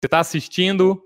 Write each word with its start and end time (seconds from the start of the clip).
Você 0.00 0.06
está 0.06 0.20
assistindo 0.20 0.98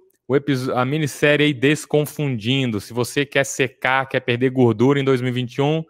a 0.72 0.84
minissérie 0.84 1.52
Desconfundindo. 1.52 2.80
Se 2.80 2.92
você 2.92 3.26
quer 3.26 3.44
secar, 3.44 4.06
quer 4.06 4.20
perder 4.20 4.50
gordura 4.50 5.00
em 5.00 5.04
2021, 5.04 5.84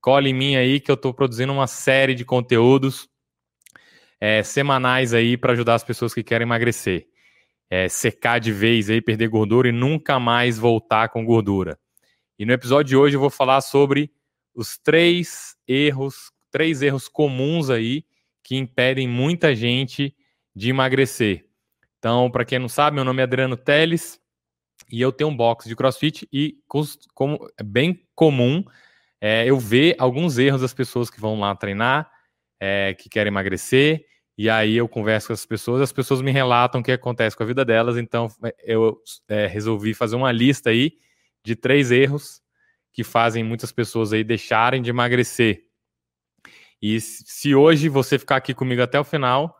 cole 0.00 0.30
em 0.30 0.32
mim 0.32 0.54
aí 0.54 0.78
que 0.78 0.88
eu 0.88 0.94
estou 0.94 1.12
produzindo 1.12 1.52
uma 1.52 1.66
série 1.66 2.14
de 2.14 2.24
conteúdos 2.24 3.08
é, 4.20 4.40
semanais 4.44 5.12
aí 5.12 5.36
para 5.36 5.52
ajudar 5.52 5.74
as 5.74 5.82
pessoas 5.82 6.14
que 6.14 6.22
querem 6.22 6.46
emagrecer. 6.46 7.08
É, 7.68 7.88
secar 7.88 8.38
de 8.38 8.52
vez 8.52 8.88
aí, 8.88 9.02
perder 9.02 9.26
gordura 9.26 9.68
e 9.68 9.72
nunca 9.72 10.20
mais 10.20 10.56
voltar 10.56 11.08
com 11.08 11.24
gordura. 11.24 11.76
E 12.38 12.46
no 12.46 12.52
episódio 12.52 12.90
de 12.90 12.96
hoje 12.96 13.16
eu 13.16 13.20
vou 13.20 13.30
falar 13.30 13.62
sobre 13.62 14.12
os 14.54 14.78
três 14.78 15.56
erros, 15.66 16.30
três 16.52 16.82
erros 16.82 17.08
comuns 17.08 17.68
aí 17.68 18.04
que 18.44 18.54
impedem 18.54 19.08
muita 19.08 19.56
gente 19.56 20.14
de 20.54 20.70
emagrecer. 20.70 21.44
Então, 22.04 22.30
para 22.30 22.44
quem 22.44 22.58
não 22.58 22.68
sabe, 22.68 22.96
meu 22.96 23.02
nome 23.02 23.20
é 23.20 23.22
Adriano 23.22 23.56
Teles 23.56 24.20
e 24.92 25.00
eu 25.00 25.10
tenho 25.10 25.30
um 25.30 25.34
box 25.34 25.66
de 25.66 25.74
CrossFit 25.74 26.28
e 26.30 26.58
como 27.14 27.48
é 27.58 27.62
bem 27.62 28.06
comum 28.14 28.62
é, 29.18 29.46
eu 29.46 29.58
ver 29.58 29.96
alguns 29.98 30.36
erros 30.36 30.60
das 30.60 30.74
pessoas 30.74 31.08
que 31.08 31.18
vão 31.18 31.40
lá 31.40 31.56
treinar, 31.56 32.12
é, 32.60 32.92
que 32.92 33.08
querem 33.08 33.30
emagrecer, 33.30 34.04
e 34.36 34.50
aí 34.50 34.76
eu 34.76 34.86
converso 34.86 35.28
com 35.28 35.32
as 35.32 35.46
pessoas, 35.46 35.80
as 35.80 35.92
pessoas 35.92 36.20
me 36.20 36.30
relatam 36.30 36.82
o 36.82 36.84
que 36.84 36.92
acontece 36.92 37.34
com 37.34 37.42
a 37.42 37.46
vida 37.46 37.64
delas, 37.64 37.96
então 37.96 38.28
é, 38.44 38.54
eu 38.62 38.98
é, 39.26 39.46
resolvi 39.46 39.94
fazer 39.94 40.16
uma 40.16 40.30
lista 40.30 40.68
aí 40.68 40.98
de 41.42 41.56
três 41.56 41.90
erros 41.90 42.42
que 42.92 43.02
fazem 43.02 43.42
muitas 43.42 43.72
pessoas 43.72 44.12
aí 44.12 44.22
deixarem 44.22 44.82
de 44.82 44.90
emagrecer. 44.90 45.62
E 46.82 47.00
se 47.00 47.54
hoje 47.54 47.88
você 47.88 48.18
ficar 48.18 48.36
aqui 48.36 48.52
comigo 48.52 48.82
até 48.82 49.00
o 49.00 49.04
final, 49.04 49.56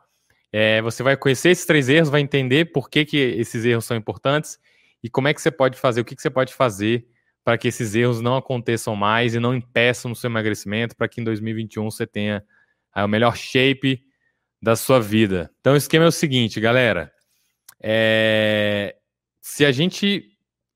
é, 0.57 0.81
você 0.81 1.03
vai 1.03 1.17
conhecer 1.17 1.49
esses 1.49 1.65
três 1.65 1.89
erros, 1.89 2.07
vai 2.07 2.21
entender 2.21 2.71
por 2.71 2.89
que, 2.89 3.03
que 3.03 3.17
esses 3.17 3.65
erros 3.65 3.83
são 3.83 3.97
importantes 3.97 4.57
e 5.03 5.09
como 5.09 5.27
é 5.27 5.33
que 5.33 5.41
você 5.41 5.51
pode 5.51 5.77
fazer, 5.77 5.99
o 5.99 6.05
que, 6.05 6.15
que 6.15 6.21
você 6.21 6.29
pode 6.29 6.53
fazer 6.53 7.05
para 7.43 7.57
que 7.57 7.67
esses 7.67 7.93
erros 7.93 8.21
não 8.21 8.37
aconteçam 8.37 8.95
mais 8.95 9.35
e 9.35 9.39
não 9.39 9.53
impeçam 9.53 10.13
o 10.13 10.15
seu 10.15 10.29
emagrecimento, 10.29 10.95
para 10.95 11.09
que 11.09 11.19
em 11.19 11.25
2021 11.25 11.91
você 11.91 12.07
tenha 12.07 12.41
o 12.95 13.05
melhor 13.05 13.35
shape 13.35 14.01
da 14.61 14.77
sua 14.77 15.01
vida. 15.01 15.51
Então, 15.59 15.73
o 15.73 15.75
esquema 15.75 16.05
é 16.05 16.07
o 16.07 16.11
seguinte, 16.11 16.61
galera. 16.61 17.11
É... 17.83 18.95
Se 19.41 19.65
a 19.65 19.73
gente 19.73 20.23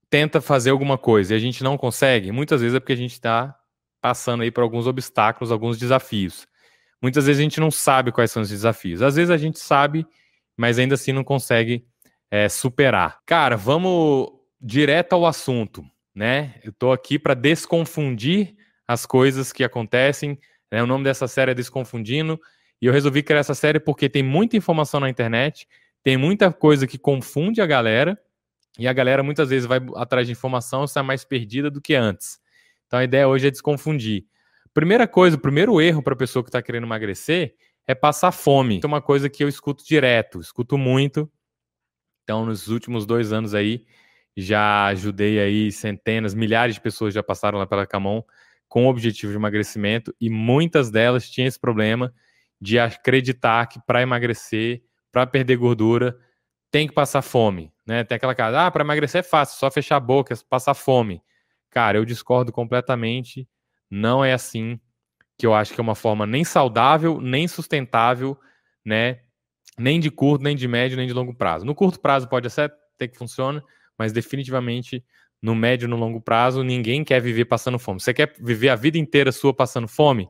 tenta 0.10 0.42
fazer 0.42 0.72
alguma 0.72 0.98
coisa 0.98 1.34
e 1.34 1.38
a 1.38 1.40
gente 1.40 1.64
não 1.64 1.78
consegue, 1.78 2.34
muitas 2.34 2.60
vezes 2.60 2.76
é 2.76 2.82
porque 2.82 2.92
a 2.92 2.98
gente 2.98 3.14
está 3.14 3.56
passando 4.02 4.44
aí 4.44 4.52
por 4.52 4.62
alguns 4.62 4.88
obstáculos, 4.88 5.54
alguns 5.54 5.78
desafios. 5.78 6.49
Muitas 7.02 7.26
vezes 7.26 7.40
a 7.40 7.44
gente 7.44 7.60
não 7.60 7.72
sabe 7.72 8.12
quais 8.12 8.32
são 8.32 8.42
os 8.42 8.50
desafios. 8.50 9.02
Às 9.02 9.16
vezes 9.16 9.30
a 9.30 9.38
gente 9.38 9.60
sabe, 9.60 10.06
mas 10.58 10.78
ainda 10.78 10.96
assim 10.96 11.14
não 11.14 11.24
consegue 11.24 11.86
é, 12.30 12.50
superar. 12.50 13.20
Cara, 13.26 13.56
vamos 13.56 14.30
direto 14.62 15.14
ao 15.14 15.26
assunto, 15.26 15.86
né? 16.14 16.56
Eu 16.64 16.72
estou 16.72 16.92
aqui 16.92 17.18
para 17.18 17.34
desconfundir 17.34 18.56
as 18.88 19.06
coisas 19.06 19.54
que 19.54 19.64
acontecem. 19.64 20.38
Né? 20.72 20.84
O 20.84 20.88
nome 20.88 21.04
dessa 21.04 21.28
série 21.28 21.52
é 21.52 21.54
Desconfundindo. 21.54 22.40
E 22.82 22.86
eu 22.86 22.94
resolvi 22.94 23.22
criar 23.24 23.40
essa 23.40 23.54
série 23.56 23.80
porque 23.80 24.10
tem 24.10 24.24
muita 24.24 24.58
informação 24.58 25.00
na 25.00 25.10
internet, 25.10 25.68
tem 26.04 26.18
muita 26.18 26.52
coisa 26.52 26.88
que 26.88 26.98
confunde 26.98 27.62
a 27.62 27.66
galera, 27.66 28.18
e 28.78 28.88
a 28.88 28.94
galera 28.94 29.22
muitas 29.22 29.50
vezes 29.50 29.68
vai 29.68 29.80
atrás 29.96 30.26
de 30.26 30.32
informação 30.32 30.84
e 30.84 30.86
está 30.86 31.04
mais 31.04 31.26
perdida 31.26 31.70
do 31.70 31.82
que 31.82 31.94
antes. 31.94 32.40
Então 32.88 33.00
a 33.00 33.04
ideia 33.04 33.28
hoje 33.28 33.48
é 33.48 33.52
desconfundir. 33.52 34.26
Primeira 34.74 35.08
coisa, 35.08 35.36
o 35.36 35.40
primeiro 35.40 35.82
erro 35.82 36.02
para 36.02 36.14
a 36.14 36.18
pessoa 36.18 36.44
que 36.44 36.50
está 36.50 36.62
querendo 36.62 36.86
emagrecer 36.86 37.56
é 37.88 37.96
passar 37.96 38.32
fome. 38.32 38.80
É 38.84 38.88
uma 38.88 39.02
coisa 39.02 39.30
que 39.30 39.44
eu 39.44 39.50
escuto 39.50 39.84
direto, 39.84 40.40
escuto 40.40 40.78
muito. 40.78 41.30
Então, 42.24 42.46
nos 42.46 42.68
últimos 42.68 43.06
dois 43.06 43.34
anos 43.34 43.56
aí, 43.56 43.86
já 44.38 44.86
ajudei 44.88 45.40
aí 45.40 45.72
centenas, 45.72 46.34
milhares 46.34 46.76
de 46.76 46.82
pessoas 46.82 47.14
já 47.14 47.24
passaram 47.24 47.58
lá 47.58 47.66
pela 47.66 47.88
Camon 47.88 48.22
com 48.68 48.86
o 48.86 48.90
objetivo 48.90 49.32
de 49.32 49.38
emagrecimento 49.38 50.14
e 50.22 50.30
muitas 50.30 50.92
delas 50.92 51.28
tinham 51.30 51.48
esse 51.48 51.60
problema 51.60 52.14
de 52.62 52.78
acreditar 52.78 53.66
que 53.68 53.80
para 53.86 54.02
emagrecer, 54.02 54.84
para 55.12 55.26
perder 55.26 55.58
gordura, 55.58 56.16
tem 56.70 56.88
que 56.88 56.94
passar 56.94 57.24
fome, 57.24 57.74
né? 57.86 58.04
Tem 58.04 58.16
aquela 58.16 58.36
cara, 58.36 58.68
ah, 58.68 58.72
para 58.72 58.84
emagrecer 58.84 59.20
é 59.20 59.24
fácil, 59.24 59.58
só 59.58 59.72
fechar 59.72 59.96
a 59.96 60.00
boca, 60.00 60.36
passar 60.48 60.76
fome. 60.76 61.24
Cara, 61.72 61.98
eu 61.98 62.06
discordo 62.06 62.52
completamente 62.52 63.48
não 63.90 64.24
é 64.24 64.34
assim 64.34 64.80
que 65.38 65.46
eu 65.46 65.54
acho 65.54 65.74
que 65.74 65.80
é 65.80 65.84
uma 65.84 65.96
forma 65.96 66.26
nem 66.26 66.44
saudável, 66.44 67.22
nem 67.22 67.48
sustentável, 67.48 68.38
né? 68.84 69.22
Nem 69.78 70.00
de 70.00 70.12
curto, 70.12 70.44
nem 70.44 70.56
de 70.56 70.68
médio, 70.68 70.98
nem 70.98 71.08
de 71.08 71.14
longo 71.14 71.34
prazo. 71.34 71.66
No 71.66 71.74
curto 71.74 72.00
prazo 72.00 72.28
pode 72.28 72.48
até 72.48 73.08
que 73.08 73.18
funciona, 73.18 73.64
mas 73.98 74.12
definitivamente 74.12 75.04
no 75.42 75.56
médio 75.56 75.86
e 75.86 75.90
no 75.90 75.96
longo 75.96 76.20
prazo 76.20 76.64
ninguém 76.64 77.04
quer 77.04 77.22
viver 77.22 77.46
passando 77.46 77.80
fome. 77.80 78.02
Você 78.02 78.14
quer 78.14 78.34
viver 78.40 78.70
a 78.70 78.76
vida 78.76 78.98
inteira 78.98 79.32
sua 79.32 79.54
passando 79.54 79.88
fome? 79.88 80.28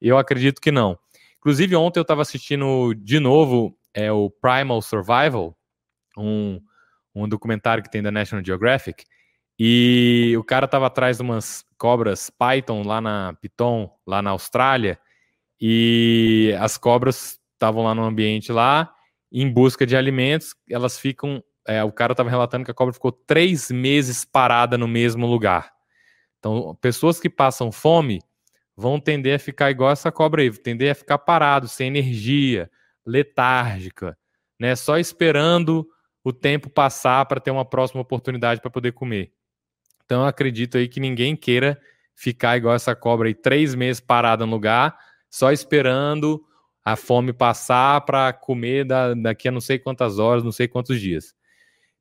Eu 0.00 0.16
acredito 0.16 0.60
que 0.60 0.70
não. 0.70 0.96
Inclusive 1.38 1.74
ontem 1.74 1.98
eu 1.98 2.02
estava 2.02 2.22
assistindo 2.22 2.94
de 2.94 3.18
novo 3.18 3.76
é 3.92 4.12
o 4.12 4.30
Primal 4.30 4.80
Survival, 4.80 5.56
um, 6.16 6.60
um 7.14 7.28
documentário 7.28 7.82
que 7.82 7.90
tem 7.90 8.02
da 8.02 8.12
National 8.12 8.44
Geographic, 8.44 9.04
e 9.58 10.34
o 10.38 10.44
cara 10.44 10.66
estava 10.66 10.86
atrás 10.86 11.16
de 11.16 11.22
umas 11.22 11.64
cobras 11.76 12.30
Python 12.30 12.82
lá 12.82 13.00
na 13.00 13.34
Piton, 13.40 13.90
lá 14.06 14.22
na 14.22 14.30
Austrália, 14.30 14.98
e 15.60 16.54
as 16.60 16.78
cobras 16.78 17.40
estavam 17.54 17.82
lá 17.82 17.94
no 17.94 18.04
ambiente 18.04 18.52
lá, 18.52 18.92
em 19.32 19.50
busca 19.50 19.84
de 19.84 19.96
alimentos, 19.96 20.54
elas 20.70 20.98
ficam. 20.98 21.42
É, 21.66 21.84
o 21.84 21.92
cara 21.92 22.12
estava 22.12 22.30
relatando 22.30 22.64
que 22.64 22.70
a 22.70 22.74
cobra 22.74 22.94
ficou 22.94 23.12
três 23.12 23.70
meses 23.70 24.24
parada 24.24 24.78
no 24.78 24.88
mesmo 24.88 25.26
lugar. 25.26 25.70
Então, 26.38 26.74
pessoas 26.80 27.20
que 27.20 27.28
passam 27.28 27.70
fome 27.70 28.20
vão 28.76 28.98
tender 29.00 29.36
a 29.36 29.38
ficar 29.38 29.70
igual 29.70 29.90
essa 29.90 30.10
cobra 30.10 30.40
aí, 30.40 30.50
tender 30.50 30.92
a 30.92 30.94
ficar 30.94 31.18
parado, 31.18 31.68
sem 31.68 31.88
energia, 31.88 32.70
letárgica, 33.04 34.16
né? 34.58 34.76
Só 34.76 34.98
esperando 34.98 35.86
o 36.24 36.32
tempo 36.32 36.70
passar 36.70 37.26
para 37.26 37.40
ter 37.40 37.50
uma 37.50 37.64
próxima 37.64 38.00
oportunidade 38.00 38.60
para 38.60 38.70
poder 38.70 38.92
comer. 38.92 39.32
Então 40.08 40.24
acredito 40.24 40.78
aí 40.78 40.88
que 40.88 40.98
ninguém 40.98 41.36
queira 41.36 41.78
ficar 42.14 42.56
igual 42.56 42.74
essa 42.74 42.96
cobra 42.96 43.28
aí 43.28 43.34
três 43.34 43.74
meses 43.74 44.00
parada 44.00 44.46
no 44.46 44.52
lugar, 44.52 44.98
só 45.28 45.52
esperando 45.52 46.42
a 46.82 46.96
fome 46.96 47.30
passar 47.30 48.00
para 48.06 48.32
comer 48.32 48.86
da, 48.86 49.12
daqui 49.12 49.48
a 49.48 49.52
não 49.52 49.60
sei 49.60 49.78
quantas 49.78 50.18
horas, 50.18 50.42
não 50.42 50.50
sei 50.50 50.66
quantos 50.66 50.98
dias. 50.98 51.34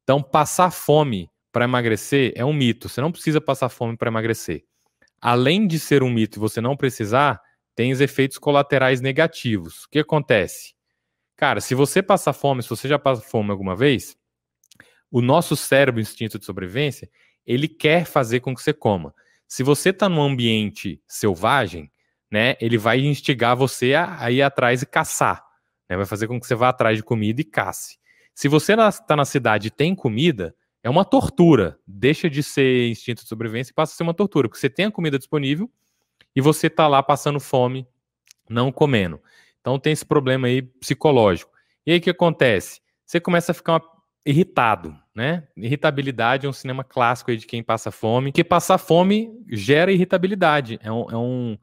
Então 0.04 0.24
passar 0.24 0.72
fome 0.72 1.30
para 1.52 1.66
emagrecer 1.66 2.32
é 2.34 2.46
um 2.46 2.54
mito. 2.54 2.88
Você 2.88 3.02
não 3.02 3.12
precisa 3.12 3.42
passar 3.42 3.68
fome 3.68 3.98
para 3.98 4.10
emagrecer. 4.10 4.64
Além 5.20 5.68
de 5.68 5.78
ser 5.78 6.02
um 6.02 6.10
mito 6.10 6.40
e 6.40 6.42
você 6.42 6.62
não 6.62 6.78
precisar, 6.78 7.42
tem 7.76 7.92
os 7.92 8.00
efeitos 8.00 8.38
colaterais 8.38 9.02
negativos. 9.02 9.84
O 9.84 9.90
que 9.90 10.00
acontece? 10.00 10.74
Cara, 11.36 11.60
se 11.60 11.76
você 11.76 12.02
passar 12.02 12.32
fome, 12.32 12.64
se 12.64 12.70
você 12.70 12.88
já 12.88 12.98
passa 12.98 13.22
fome 13.22 13.52
alguma 13.52 13.76
vez, 13.76 14.16
o 15.12 15.22
nosso 15.22 15.58
cérebro, 15.58 16.00
instinto 16.00 16.40
de 16.40 16.46
sobrevivência, 16.46 17.10
ele 17.48 17.70
quer 17.70 18.06
fazer 18.06 18.42
com 18.42 18.54
que 18.54 18.62
você 18.62 18.74
coma. 18.74 19.16
Se 19.48 19.64
você 19.64 19.90
está 19.90 20.10
num 20.10 20.22
ambiente 20.22 21.02
selvagem, 21.08 21.90
né, 22.30 22.58
ele 22.60 22.78
vai 22.78 23.00
instigar 23.00 23.56
você 23.56 23.94
a, 23.96 24.30
ir 24.30 24.42
atrás 24.42 24.82
e 24.82 24.86
caçar. 24.86 25.46
Né, 25.90 25.96
vai 25.96 26.06
fazer 26.06 26.28
com 26.28 26.38
que 26.40 26.46
você 26.46 26.54
vá 26.54 26.68
atrás 26.70 26.98
de 26.98 27.04
comida 27.04 27.40
e 27.40 27.46
casse. 27.46 27.98
Se 28.36 28.50
você 28.50 28.74
está 28.74 29.16
na 29.16 29.24
cidade 29.24 29.70
e 29.70 29.72
tem 29.72 29.96
comida, 29.96 30.54
é 30.84 30.90
uma 30.90 31.06
tortura. 31.06 31.80
Deixa 31.88 32.30
de 32.30 32.44
ser 32.44 32.90
instinto 32.90 33.24
de 33.24 33.30
sobrevivência 33.30 33.72
e 33.72 33.74
passa 33.74 33.94
a 33.94 33.96
ser 33.96 34.04
uma 34.04 34.14
tortura, 34.14 34.50
porque 34.50 34.60
você 34.60 34.70
tem 34.70 34.86
a 34.86 34.92
comida 34.92 35.18
disponível 35.18 35.72
e 36.36 36.42
você 36.42 36.68
está 36.68 36.88
lá 36.88 37.02
passando 37.02 37.40
fome, 37.40 37.88
não 38.50 38.72
comendo. 38.72 39.22
Então 39.62 39.80
tem 39.80 39.94
esse 39.94 40.06
problema 40.06 40.48
aí 40.48 40.62
psicológico. 40.62 41.52
E 41.86 41.94
aí 41.94 41.98
o 42.00 42.02
que 42.02 42.10
acontece? 42.10 42.82
Você 43.06 43.20
começa 43.22 43.54
a 43.54 43.56
ficar 43.56 43.74
uma 43.74 43.97
irritado, 44.28 44.94
né? 45.16 45.48
Irritabilidade 45.56 46.46
é 46.46 46.50
um 46.50 46.54
cinema 46.54 46.84
clássico 46.84 47.36
de 47.36 47.46
quem 47.48 47.64
passa 47.64 47.90
fome, 47.92 48.34
que 48.34 48.44
passar 48.44 48.78
fome 48.78 49.32
gera 49.48 49.90
irritabilidade, 49.90 50.78
é 50.84 50.92
um, 50.92 51.10
é 51.10 51.18
um, 51.18 51.58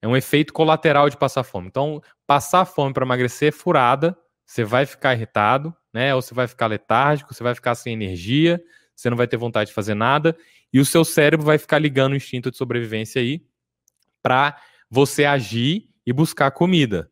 é 0.00 0.08
um 0.08 0.16
efeito 0.16 0.50
colateral 0.50 1.10
de 1.10 1.16
passar 1.18 1.42
fome. 1.42 1.68
Então, 1.68 2.02
passar 2.26 2.64
fome 2.64 2.94
para 2.94 3.04
emagrecer 3.04 3.50
é 3.50 3.52
furada, 3.52 4.16
você 4.46 4.64
vai 4.64 4.86
ficar 4.86 5.14
irritado, 5.14 5.76
né? 5.92 6.14
Ou 6.14 6.22
você 6.22 6.32
vai 6.32 6.48
ficar 6.48 6.68
letárgico, 6.68 7.34
você 7.34 7.42
vai 7.42 7.54
ficar 7.54 7.74
sem 7.74 7.92
energia, 7.92 8.58
você 8.96 9.10
não 9.10 9.16
vai 9.16 9.28
ter 9.28 9.36
vontade 9.36 9.68
de 9.68 9.74
fazer 9.74 9.94
nada, 9.94 10.34
e 10.72 10.80
o 10.80 10.86
seu 10.86 11.04
cérebro 11.04 11.44
vai 11.44 11.58
ficar 11.58 11.78
ligando 11.78 12.12
o 12.12 12.16
instinto 12.16 12.50
de 12.50 12.56
sobrevivência 12.56 13.20
aí 13.20 13.44
para 14.22 14.56
você 14.90 15.26
agir 15.26 15.90
e 16.06 16.14
buscar 16.14 16.50
comida. 16.50 17.10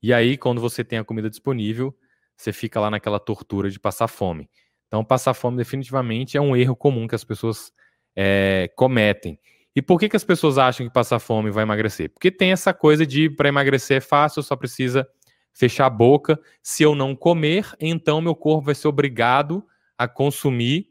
E 0.00 0.14
aí, 0.14 0.36
quando 0.36 0.60
você 0.60 0.84
tem 0.84 0.98
a 1.00 1.04
comida 1.04 1.28
disponível, 1.28 1.92
você 2.38 2.52
fica 2.52 2.78
lá 2.78 2.88
naquela 2.88 3.18
tortura 3.18 3.68
de 3.68 3.80
passar 3.80 4.06
fome. 4.06 4.48
Então, 4.86 5.04
passar 5.04 5.34
fome 5.34 5.56
definitivamente 5.56 6.36
é 6.36 6.40
um 6.40 6.56
erro 6.56 6.76
comum 6.76 7.06
que 7.08 7.14
as 7.14 7.24
pessoas 7.24 7.72
é, 8.16 8.70
cometem. 8.76 9.38
E 9.74 9.82
por 9.82 9.98
que, 9.98 10.08
que 10.08 10.16
as 10.16 10.24
pessoas 10.24 10.56
acham 10.56 10.86
que 10.86 10.92
passar 10.92 11.18
fome 11.18 11.50
vai 11.50 11.64
emagrecer? 11.64 12.10
Porque 12.10 12.30
tem 12.30 12.52
essa 12.52 12.72
coisa 12.72 13.04
de 13.04 13.28
para 13.28 13.48
emagrecer 13.48 13.98
é 13.98 14.00
fácil, 14.00 14.42
só 14.42 14.56
precisa 14.56 15.06
fechar 15.52 15.86
a 15.86 15.90
boca. 15.90 16.40
Se 16.62 16.82
eu 16.84 16.94
não 16.94 17.14
comer, 17.14 17.66
então 17.80 18.20
meu 18.20 18.34
corpo 18.34 18.66
vai 18.66 18.74
ser 18.74 18.88
obrigado 18.88 19.66
a 19.96 20.06
consumir 20.06 20.88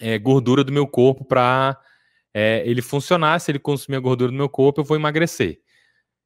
é, 0.00 0.18
gordura 0.18 0.64
do 0.64 0.72
meu 0.72 0.86
corpo 0.86 1.24
para 1.24 1.78
é, 2.32 2.62
ele 2.66 2.82
funcionar. 2.82 3.38
Se 3.38 3.50
ele 3.50 3.58
consumir 3.58 3.96
a 3.96 4.00
gordura 4.00 4.32
do 4.32 4.36
meu 4.36 4.48
corpo, 4.48 4.80
eu 4.80 4.84
vou 4.84 4.96
emagrecer. 4.96 5.60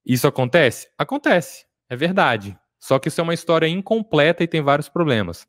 Isso 0.06 0.26
acontece? 0.26 0.88
Acontece, 0.96 1.66
é 1.88 1.96
verdade. 1.96 2.56
Só 2.78 2.98
que 2.98 3.08
isso 3.08 3.20
é 3.20 3.24
uma 3.24 3.34
história 3.34 3.66
incompleta 3.66 4.42
e 4.44 4.48
tem 4.48 4.60
vários 4.60 4.88
problemas. 4.88 5.46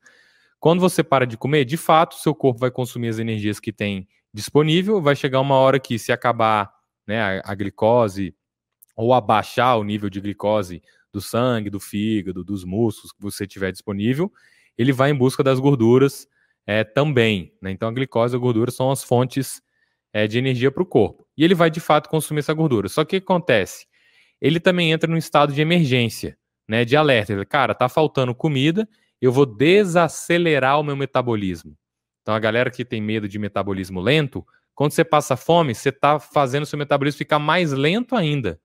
Quando 0.60 0.80
você 0.80 1.04
para 1.04 1.26
de 1.26 1.38
comer, 1.38 1.64
de 1.66 1.78
fato, 1.78 2.16
seu 2.16 2.36
corpo 2.36 2.60
vai 2.60 2.72
consumir 2.72 3.10
as 3.10 3.20
energias 3.20 3.60
que 3.60 3.72
tem 3.72 4.08
disponível. 4.34 5.02
Vai 5.02 5.16
chegar 5.16 5.40
uma 5.40 5.56
hora 5.56 5.80
que, 5.80 5.98
se 5.98 6.12
acabar 6.12 6.72
né, 7.08 7.40
a, 7.40 7.52
a 7.52 7.56
glicose 7.56 8.36
ou 8.96 9.14
abaixar 9.14 9.78
o 9.78 9.84
nível 9.84 10.10
de 10.10 10.20
glicose 10.20 10.82
do 11.12 11.22
sangue, 11.22 11.70
do 11.70 11.80
fígado, 11.80 12.44
dos 12.44 12.64
músculos 12.64 13.12
que 13.12 13.22
você 13.22 13.48
tiver 13.48 13.72
disponível, 13.72 14.32
ele 14.78 14.92
vai 14.92 15.10
em 15.10 15.16
busca 15.16 15.44
das 15.44 15.60
gorduras 15.60 16.28
é, 16.66 16.84
também. 16.84 17.54
Né? 17.62 17.72
Então, 17.72 17.90
a 17.90 17.92
glicose 17.92 18.36
e 18.36 18.38
a 18.38 18.40
gordura 18.40 18.72
são 18.72 18.92
as 18.92 19.04
fontes 19.04 19.62
é, 20.14 20.28
de 20.28 20.38
energia 20.38 20.72
para 20.72 20.84
o 20.84 20.86
corpo. 20.86 21.26
E 21.38 21.44
ele 21.44 21.56
vai, 21.56 21.70
de 21.70 21.80
fato, 21.80 22.10
consumir 22.10 22.40
essa 22.40 22.54
gordura. 22.54 22.88
Só 22.90 23.04
que 23.04 23.18
o 23.18 23.20
que 23.20 23.24
acontece? 23.24 23.88
Ele 24.42 24.60
também 24.60 24.92
entra 24.92 25.10
num 25.10 25.18
estado 25.18 25.52
de 25.54 25.62
emergência, 25.62 26.38
né, 26.70 26.86
de 26.86 26.96
alerta. 26.96 27.44
Cara, 27.46 27.74
tá 27.74 27.90
faltando 27.90 28.36
comida, 28.36 28.88
eu 29.20 29.32
vou 29.32 29.46
desacelerar 29.48 30.80
o 30.80 30.84
meu 30.84 30.96
metabolismo. 30.96 31.76
Então, 32.22 32.36
a 32.36 32.40
galera 32.40 32.70
que 32.70 32.86
tem 32.86 33.02
medo 33.02 33.28
de 33.28 33.40
metabolismo 33.40 34.00
lento, 34.00 34.46
quando 34.76 34.92
você 34.92 35.04
passa 35.04 35.36
fome, 35.36 35.74
você 35.74 35.90
está 35.90 36.20
fazendo 36.20 36.64
o 36.64 36.66
seu 36.68 36.78
metabolismo 36.78 37.18
ficar 37.18 37.40
mais 37.40 37.72
lento 37.72 38.16
ainda. 38.16 38.62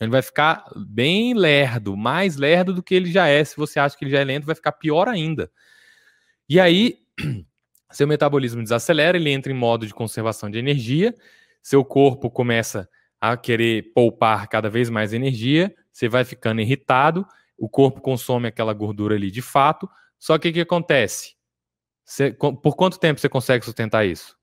Ele 0.00 0.10
vai 0.10 0.22
ficar 0.22 0.64
bem 0.74 1.34
lerdo, 1.34 1.96
mais 1.96 2.36
lerdo 2.36 2.72
do 2.72 2.82
que 2.82 2.94
ele 2.94 3.12
já 3.12 3.26
é. 3.26 3.44
Se 3.44 3.56
você 3.56 3.78
acha 3.78 3.96
que 3.96 4.04
ele 4.04 4.12
já 4.12 4.20
é 4.20 4.24
lento, 4.24 4.46
vai 4.46 4.54
ficar 4.54 4.72
pior 4.72 5.06
ainda. 5.06 5.50
E 6.48 6.58
aí, 6.58 6.96
seu 7.92 8.06
metabolismo 8.06 8.62
desacelera, 8.62 9.18
ele 9.18 9.30
entra 9.30 9.52
em 9.52 9.56
modo 9.56 9.86
de 9.86 9.92
conservação 9.92 10.48
de 10.48 10.58
energia, 10.58 11.14
seu 11.62 11.84
corpo 11.84 12.30
começa 12.30 12.88
a 13.20 13.36
querer 13.36 13.92
poupar 13.92 14.48
cada 14.48 14.70
vez 14.70 14.88
mais 14.88 15.12
energia, 15.12 15.74
você 15.98 16.08
vai 16.08 16.24
ficando 16.24 16.60
irritado, 16.60 17.26
o 17.56 17.68
corpo 17.68 18.00
consome 18.00 18.46
aquela 18.46 18.72
gordura 18.72 19.16
ali 19.16 19.32
de 19.32 19.42
fato. 19.42 19.90
Só 20.16 20.38
que 20.38 20.48
o 20.48 20.52
que 20.52 20.60
acontece? 20.60 21.34
Você, 22.04 22.30
por 22.30 22.76
quanto 22.76 23.00
tempo 23.00 23.18
você 23.18 23.28
consegue 23.28 23.64
sustentar 23.64 24.06
isso? 24.06 24.36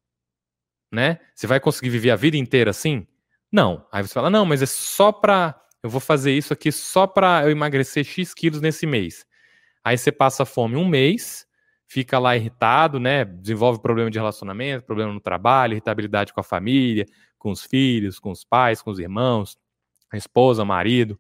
Né? 0.92 1.18
Você 1.34 1.48
vai 1.48 1.62
conseguir 1.62 1.90
viver 1.90 2.12
a 2.12 2.18
vida 2.18 2.36
inteira 2.36 2.72
assim? 2.72 3.08
Não. 3.50 3.88
Aí 3.90 4.06
você 4.06 4.14
fala, 4.14 4.30
não, 4.30 4.46
mas 4.46 4.62
é 4.62 4.66
só 4.66 5.14
para. 5.14 5.58
Eu 5.82 5.90
vou 5.90 6.02
fazer 6.02 6.34
isso 6.34 6.52
aqui 6.52 6.74
só 6.74 7.08
para 7.08 7.46
eu 7.46 7.52
emagrecer 7.52 8.04
X 8.04 8.34
quilos 8.34 8.60
nesse 8.60 8.86
mês. 8.86 9.26
Aí 9.82 9.98
você 9.98 10.12
passa 10.12 10.44
fome 10.44 10.76
um 10.76 10.86
mês, 10.86 11.48
fica 11.88 12.20
lá 12.20 12.36
irritado, 12.36 13.00
né? 13.00 13.24
Desenvolve 13.24 13.82
problema 13.82 14.12
de 14.12 14.20
relacionamento, 14.20 14.86
problema 14.86 15.14
no 15.14 15.22
trabalho, 15.22 15.72
irritabilidade 15.72 16.34
com 16.34 16.42
a 16.42 16.44
família, 16.44 17.06
com 17.38 17.50
os 17.50 17.64
filhos, 17.64 18.20
com 18.20 18.32
os 18.32 18.44
pais, 18.44 18.82
com 18.82 18.92
os 18.92 19.00
irmãos, 19.00 19.58
a 20.12 20.18
esposa, 20.18 20.64
marido, 20.64 21.20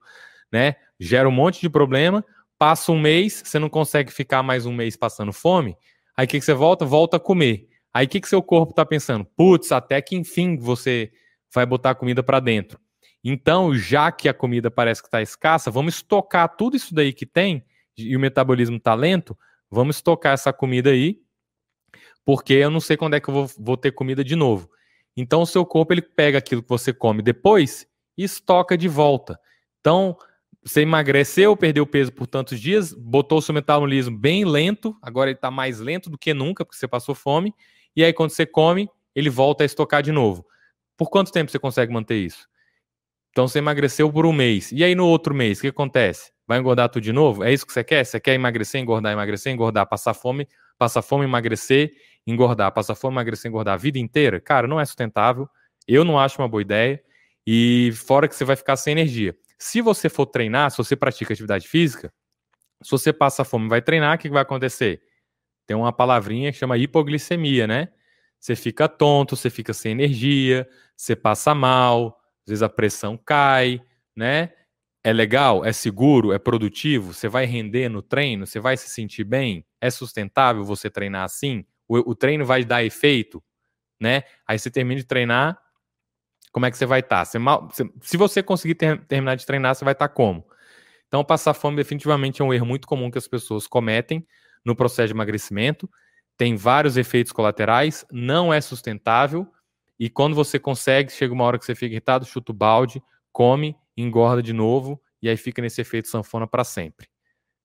né? 0.52 0.76
Gera 1.00 1.28
um 1.28 1.32
monte 1.32 1.62
de 1.62 1.70
problema. 1.70 2.24
Passa 2.58 2.92
um 2.92 3.00
mês, 3.00 3.44
você 3.46 3.60
não 3.60 3.70
consegue 3.70 4.12
ficar 4.12 4.42
mais 4.42 4.66
um 4.66 4.74
mês 4.74 4.96
passando 4.96 5.34
fome. 5.34 5.76
Aí 6.16 6.26
o 6.26 6.30
que, 6.30 6.40
que 6.40 6.46
você 6.46 6.54
volta? 6.54 6.86
Volta 6.86 7.18
a 7.18 7.20
comer. 7.20 7.68
Aí 7.94 8.06
o 8.06 8.10
que, 8.10 8.22
que 8.22 8.30
seu 8.30 8.42
corpo 8.42 8.72
está 8.72 8.86
pensando? 8.86 9.26
Putz, 9.26 9.72
até 9.72 10.02
que 10.02 10.16
enfim 10.16 10.58
você 10.58 11.12
vai 11.54 11.66
botar 11.66 11.92
a 11.92 11.96
comida 11.96 12.24
para 12.24 12.40
dentro. 12.40 12.80
Então, 13.24 13.74
já 13.74 14.12
que 14.12 14.30
a 14.30 14.34
comida 14.34 14.70
parece 14.70 15.02
que 15.02 15.08
está 15.08 15.22
escassa, 15.22 15.72
vamos 15.72 15.96
estocar 15.96 16.56
tudo 16.56 16.76
isso 16.76 16.94
daí 16.94 17.12
que 17.12 17.26
tem 17.26 17.66
e 17.98 18.16
o 18.16 18.20
metabolismo 18.20 18.78
está 18.78 18.94
lento, 18.94 19.38
vamos 19.72 19.96
estocar 19.96 20.34
essa 20.34 20.54
comida 20.54 20.92
aí, 20.92 21.20
porque 22.24 22.54
eu 22.54 22.70
não 22.70 22.80
sei 22.80 22.98
quando 22.98 23.16
é 23.16 23.20
que 23.20 23.30
eu 23.30 23.34
vou, 23.34 23.50
vou 23.58 23.78
ter 23.78 23.92
comida 23.92 24.24
de 24.24 24.36
novo. 24.36 24.70
Então, 25.18 25.42
o 25.42 25.46
seu 25.46 25.66
corpo 25.66 25.94
ele 25.94 26.02
pega 26.02 26.38
aquilo 26.38 26.62
que 26.62 26.70
você 26.70 26.94
come 26.94 27.22
depois 27.22 27.88
e 28.17 28.23
estoca 28.23 28.77
de 28.77 28.88
volta. 28.88 29.39
Então, 29.79 30.17
você 30.63 30.81
emagreceu, 30.81 31.56
perdeu 31.56 31.85
peso 31.85 32.12
por 32.12 32.25
tantos 32.25 32.59
dias, 32.59 32.91
botou 32.91 33.38
o 33.38 33.41
seu 33.41 33.53
metabolismo 33.53 34.17
bem 34.17 34.44
lento, 34.44 34.97
agora 35.01 35.29
ele 35.29 35.38
está 35.38 35.51
mais 35.51 35.79
lento 35.79 36.09
do 36.09 36.17
que 36.17 36.33
nunca, 36.33 36.65
porque 36.65 36.77
você 36.77 36.88
passou 36.88 37.13
fome, 37.13 37.53
e 37.95 38.03
aí 38.03 38.12
quando 38.12 38.31
você 38.31 38.47
come, 38.47 38.89
ele 39.13 39.29
volta 39.29 39.63
a 39.63 39.65
estocar 39.65 40.01
de 40.01 40.12
novo. 40.12 40.45
Por 40.97 41.09
quanto 41.09 41.31
tempo 41.31 41.51
você 41.51 41.59
consegue 41.59 41.94
manter 41.94 42.15
isso? 42.15 42.47
Então 43.29 43.47
você 43.47 43.59
emagreceu 43.59 44.12
por 44.12 44.25
um 44.25 44.33
mês. 44.33 44.71
E 44.71 44.83
aí 44.83 44.95
no 44.95 45.06
outro 45.06 45.35
mês, 45.35 45.59
o 45.59 45.62
que 45.62 45.67
acontece? 45.67 46.31
Vai 46.47 46.57
engordar 46.57 46.89
tudo 46.89 47.03
de 47.03 47.12
novo? 47.12 47.44
É 47.44 47.53
isso 47.53 47.65
que 47.65 47.73
você 47.73 47.83
quer? 47.83 48.03
Você 48.03 48.19
quer 48.19 48.33
emagrecer, 48.33 48.81
engordar, 48.81 49.12
emagrecer, 49.12 49.53
engordar, 49.53 49.85
passar 49.88 50.13
fome, 50.13 50.47
passar 50.77 51.01
fome, 51.01 51.25
emagrecer, 51.25 51.91
engordar, 52.25 52.71
passar 52.71 52.95
fome, 52.95 53.15
emagrecer, 53.15 53.50
engordar 53.50 53.73
a 53.73 53.77
vida 53.77 54.00
inteira? 54.00 54.39
Cara, 54.39 54.67
não 54.67 54.79
é 54.79 54.85
sustentável. 54.85 55.50
Eu 55.88 56.03
não 56.03 56.17
acho 56.17 56.41
uma 56.41 56.47
boa 56.47 56.62
ideia. 56.62 57.03
E 57.45 57.92
fora 57.94 58.27
que 58.27 58.36
você 58.36 58.44
vai 58.45 58.56
ficar 58.56 58.75
sem 58.75 58.92
energia. 58.94 59.36
Se 59.57 59.81
você 59.81 60.09
for 60.09 60.25
treinar, 60.25 60.71
se 60.71 60.77
você 60.77 60.95
pratica 60.95 61.33
atividade 61.33 61.68
física, 61.68 62.12
se 62.83 62.92
você 62.92 63.13
passa 63.13 63.44
fome 63.44 63.69
vai 63.69 63.81
treinar, 63.81 64.15
o 64.15 64.19
que 64.19 64.30
vai 64.30 64.42
acontecer? 64.42 65.01
Tem 65.68 65.75
uma 65.75 65.94
palavrinha 65.94 66.51
que 66.51 66.57
chama 66.57 66.77
hipoglicemia, 66.77 67.68
né? 67.68 67.89
Você 68.39 68.56
fica 68.56 68.88
tonto, 68.88 69.36
você 69.36 69.50
fica 69.50 69.74
sem 69.74 69.92
energia, 69.92 70.68
você 70.95 71.15
passa 71.15 71.56
mal, 71.56 72.19
às 72.45 72.50
vezes 72.50 72.62
a 72.62 72.69
pressão 72.69 73.18
cai, 73.18 73.81
né? 74.15 74.51
É 75.03 75.13
legal, 75.13 75.63
é 75.63 75.71
seguro, 75.71 76.33
é 76.33 76.39
produtivo, 76.39 77.13
você 77.13 77.27
vai 77.27 77.45
render 77.45 77.89
no 77.89 78.01
treino, 78.01 78.45
você 78.45 78.59
vai 78.59 78.75
se 78.75 78.89
sentir 78.89 79.24
bem, 79.24 79.65
é 79.80 79.89
sustentável 79.89 80.63
você 80.63 80.89
treinar 80.89 81.24
assim? 81.24 81.65
O, 81.88 82.12
o 82.12 82.15
treino 82.15 82.45
vai 82.45 82.63
dar 82.63 82.83
efeito, 82.83 83.44
né? 84.00 84.24
Aí 84.48 84.59
você 84.59 84.69
termina 84.69 85.00
de 85.00 85.07
treinar, 85.07 85.59
como 86.56 86.66
é 86.66 86.72
que 86.72 86.78
você 86.78 86.86
vai 86.86 87.02
estar? 87.02 87.25
Tá? 87.25 87.68
Se 88.00 88.16
você 88.16 88.42
conseguir 88.42 88.75
ter, 88.75 88.98
terminar 89.07 89.36
de 89.36 89.46
treinar, 89.46 89.75
você 89.75 89.84
vai 89.84 89.92
estar 89.92 90.07
tá 90.07 90.13
como? 90.13 90.48
Então, 91.06 91.22
passar 91.22 91.54
fome 91.54 91.75
definitivamente 91.75 92.42
é 92.42 92.46
um 92.46 92.54
erro 92.54 92.66
muito 92.66 92.88
comum 92.88 93.12
que 93.12 93.18
as 93.18 93.28
pessoas 93.28 93.68
cometem 93.68 94.25
no 94.63 94.74
processo 94.74 95.07
de 95.07 95.13
emagrecimento. 95.13 95.90
Tem 96.38 96.56
vários 96.56 96.96
efeitos 96.96 97.34
colaterais, 97.34 98.06
não 98.10 98.54
é 98.54 98.62
sustentável 98.62 99.46
e 100.00 100.10
quando 100.10 100.34
você 100.34 100.57
consegue, 100.57 101.12
chega 101.12 101.34
uma 101.34 101.44
hora 101.44 101.60
que 101.60 101.66
você 101.66 101.75
fica 101.75 101.92
irritado, 101.92 102.24
chuta 102.24 102.54
o 102.54 102.56
balde, 102.56 103.04
come, 103.34 103.75
engorda 103.98 104.42
de 104.42 104.54
novo, 104.54 104.98
e 105.22 105.28
aí 105.28 105.36
fica 105.36 105.62
nesse 105.62 105.81
efeito 105.81 106.08
sanfona 106.08 106.48
para 106.48 106.63
sempre. 106.63 107.10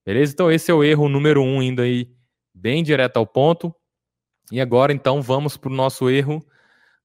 Beleza? 0.05 0.33
Então 0.33 0.51
esse 0.51 0.69
é 0.69 0.73
o 0.73 0.83
erro 0.83 1.07
número 1.07 1.41
um, 1.41 1.63
indo 1.63 1.81
aí 1.81 2.11
bem 2.53 2.83
direto 2.83 3.15
ao 3.15 3.25
ponto. 3.25 3.73
E 4.51 4.59
agora, 4.59 4.91
então, 4.91 5.21
vamos 5.21 5.55
para 5.55 5.71
o 5.71 5.73
nosso 5.73 6.09
erro 6.09 6.45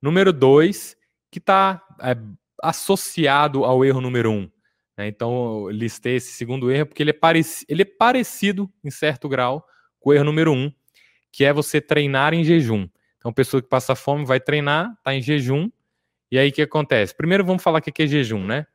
número 0.02 0.32
dois, 0.32 0.95
que 1.36 1.38
está 1.38 1.82
é, 2.00 2.16
associado 2.62 3.62
ao 3.62 3.84
erro 3.84 4.00
número 4.00 4.30
um. 4.30 4.50
Né? 4.96 5.06
Então, 5.06 5.68
listei 5.68 6.16
esse 6.16 6.32
segundo 6.32 6.70
erro 6.70 6.86
porque 6.86 7.02
ele 7.02 7.10
é, 7.10 7.14
ele 7.68 7.82
é 7.82 7.84
parecido, 7.84 8.72
em 8.82 8.90
certo 8.90 9.28
grau, 9.28 9.62
com 10.00 10.08
o 10.08 10.14
erro 10.14 10.24
número 10.24 10.50
um, 10.50 10.72
que 11.30 11.44
é 11.44 11.52
você 11.52 11.78
treinar 11.78 12.32
em 12.32 12.42
jejum. 12.42 12.88
Então, 13.18 13.34
pessoa 13.34 13.60
que 13.60 13.68
passa 13.68 13.94
fome 13.94 14.24
vai 14.24 14.40
treinar, 14.40 14.94
está 14.96 15.14
em 15.14 15.20
jejum, 15.20 15.70
e 16.30 16.38
aí 16.38 16.48
o 16.48 16.52
que 16.52 16.62
acontece? 16.62 17.14
Primeiro 17.14 17.44
vamos 17.44 17.62
falar 17.62 17.80
o 17.80 17.82
que 17.82 18.02
é 18.02 18.06
jejum, 18.06 18.42
né? 18.42 18.66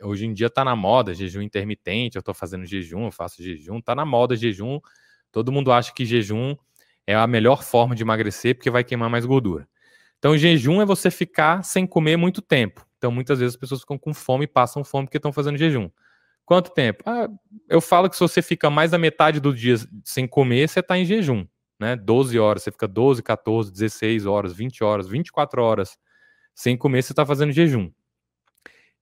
Hoje 0.00 0.24
em 0.24 0.32
dia 0.32 0.46
está 0.46 0.64
na 0.64 0.74
moda, 0.74 1.12
jejum 1.12 1.42
intermitente, 1.42 2.16
eu 2.16 2.20
estou 2.20 2.34
fazendo 2.34 2.64
jejum, 2.64 3.04
eu 3.04 3.12
faço 3.12 3.42
jejum, 3.42 3.80
está 3.80 3.94
na 3.94 4.06
moda 4.06 4.34
jejum. 4.34 4.80
Todo 5.30 5.52
mundo 5.52 5.70
acha 5.70 5.92
que 5.92 6.06
jejum 6.06 6.56
é 7.06 7.14
a 7.14 7.26
melhor 7.26 7.62
forma 7.62 7.94
de 7.94 8.02
emagrecer 8.02 8.54
porque 8.54 8.70
vai 8.70 8.82
queimar 8.82 9.10
mais 9.10 9.26
gordura. 9.26 9.68
Então, 10.18 10.36
jejum 10.36 10.80
é 10.80 10.86
você 10.86 11.10
ficar 11.10 11.62
sem 11.64 11.86
comer 11.86 12.16
muito 12.16 12.40
tempo. 12.42 12.86
Então, 12.98 13.10
muitas 13.10 13.38
vezes 13.38 13.54
as 13.54 13.60
pessoas 13.60 13.80
ficam 13.82 13.98
com 13.98 14.14
fome 14.14 14.44
e 14.44 14.48
passam 14.48 14.82
fome 14.82 15.06
porque 15.06 15.18
estão 15.18 15.32
fazendo 15.32 15.58
jejum. 15.58 15.90
Quanto 16.44 16.70
tempo? 16.70 17.02
Ah, 17.06 17.28
eu 17.68 17.80
falo 17.80 18.08
que 18.08 18.16
se 18.16 18.20
você 18.20 18.40
fica 18.40 18.70
mais 18.70 18.92
da 18.92 18.98
metade 18.98 19.40
do 19.40 19.52
dia 19.54 19.76
sem 20.04 20.26
comer, 20.26 20.68
você 20.68 20.80
está 20.80 20.96
em 20.96 21.04
jejum 21.04 21.46
né? 21.78 21.96
12 21.96 22.38
horas, 22.38 22.62
você 22.62 22.70
fica 22.70 22.88
12, 22.88 23.22
14, 23.22 23.70
16 23.70 24.26
horas, 24.26 24.52
20 24.54 24.82
horas, 24.82 25.08
24 25.08 25.62
horas 25.62 25.98
sem 26.54 26.76
comer, 26.76 27.02
você 27.02 27.12
está 27.12 27.24
fazendo 27.26 27.52
jejum. 27.52 27.90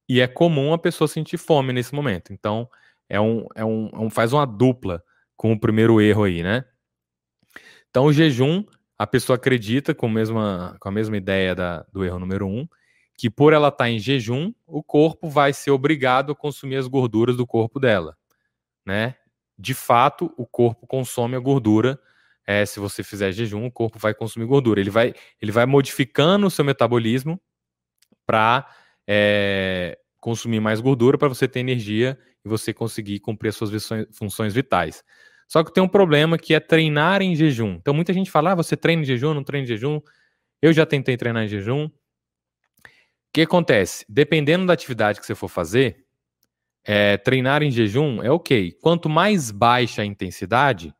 E 0.08 0.20
é 0.20 0.26
comum 0.26 0.72
a 0.72 0.78
pessoa 0.78 1.08
sentir 1.08 1.38
fome 1.38 1.72
nesse 1.72 1.94
momento. 1.94 2.32
Então, 2.32 2.68
é 3.08 3.20
um, 3.20 3.46
é 3.54 3.64
um, 3.64 4.06
é 4.06 4.10
faz 4.10 4.32
uma 4.32 4.44
dupla 4.44 5.02
com 5.36 5.52
o 5.52 5.58
primeiro 5.58 6.00
erro 6.00 6.24
aí, 6.24 6.42
né? 6.42 6.64
Então, 7.88 8.06
o 8.06 8.12
jejum, 8.12 8.64
a 9.04 9.06
pessoa 9.06 9.36
acredita, 9.36 9.94
com, 9.94 10.08
mesma, 10.08 10.76
com 10.80 10.88
a 10.88 10.92
mesma 10.92 11.16
ideia 11.16 11.54
da, 11.54 11.84
do 11.92 12.02
erro 12.02 12.18
número 12.18 12.46
um, 12.46 12.66
que 13.16 13.28
por 13.28 13.52
ela 13.52 13.68
estar 13.68 13.84
tá 13.84 13.90
em 13.90 13.98
jejum, 13.98 14.52
o 14.66 14.82
corpo 14.82 15.28
vai 15.28 15.52
ser 15.52 15.70
obrigado 15.70 16.32
a 16.32 16.34
consumir 16.34 16.76
as 16.76 16.86
gorduras 16.86 17.36
do 17.36 17.46
corpo 17.46 17.78
dela, 17.78 18.16
né? 18.84 19.14
De 19.58 19.74
fato, 19.74 20.32
o 20.36 20.46
corpo 20.46 20.86
consome 20.86 21.36
a 21.36 21.38
gordura 21.38 22.00
é, 22.46 22.64
se 22.64 22.80
você 22.80 23.02
fizer 23.02 23.30
jejum, 23.30 23.66
o 23.66 23.70
corpo 23.70 23.98
vai 23.98 24.14
consumir 24.14 24.46
gordura. 24.46 24.80
Ele 24.80 24.90
vai, 24.90 25.14
ele 25.40 25.52
vai 25.52 25.66
modificando 25.66 26.46
o 26.46 26.50
seu 26.50 26.64
metabolismo 26.64 27.40
para 28.26 28.66
é, 29.06 29.98
consumir 30.18 30.60
mais 30.60 30.80
gordura 30.80 31.18
para 31.18 31.28
você 31.28 31.46
ter 31.46 31.60
energia 31.60 32.18
e 32.44 32.48
você 32.48 32.72
conseguir 32.72 33.20
cumprir 33.20 33.50
as 33.50 33.56
suas 33.56 33.70
funções 34.12 34.54
vitais. 34.54 35.04
Só 35.48 35.62
que 35.62 35.72
tem 35.72 35.82
um 35.82 35.88
problema 35.88 36.38
que 36.38 36.54
é 36.54 36.60
treinar 36.60 37.22
em 37.22 37.34
jejum. 37.34 37.74
Então 37.74 37.94
muita 37.94 38.12
gente 38.12 38.30
fala, 38.30 38.52
ah, 38.52 38.54
você 38.54 38.76
treina 38.76 39.02
em 39.02 39.04
jejum, 39.04 39.34
não 39.34 39.44
treina 39.44 39.64
em 39.64 39.68
jejum. 39.68 40.00
Eu 40.60 40.72
já 40.72 40.86
tentei 40.86 41.16
treinar 41.16 41.44
em 41.44 41.48
jejum. 41.48 41.86
O 41.86 41.90
que 43.32 43.42
acontece? 43.42 44.04
Dependendo 44.08 44.66
da 44.66 44.72
atividade 44.72 45.20
que 45.20 45.26
você 45.26 45.34
for 45.34 45.48
fazer, 45.48 46.04
é, 46.84 47.16
treinar 47.16 47.62
em 47.62 47.70
jejum 47.70 48.22
é 48.22 48.30
ok. 48.30 48.72
Quanto 48.80 49.08
mais 49.08 49.50
baixa 49.50 50.02
a 50.02 50.04
intensidade, 50.04 50.94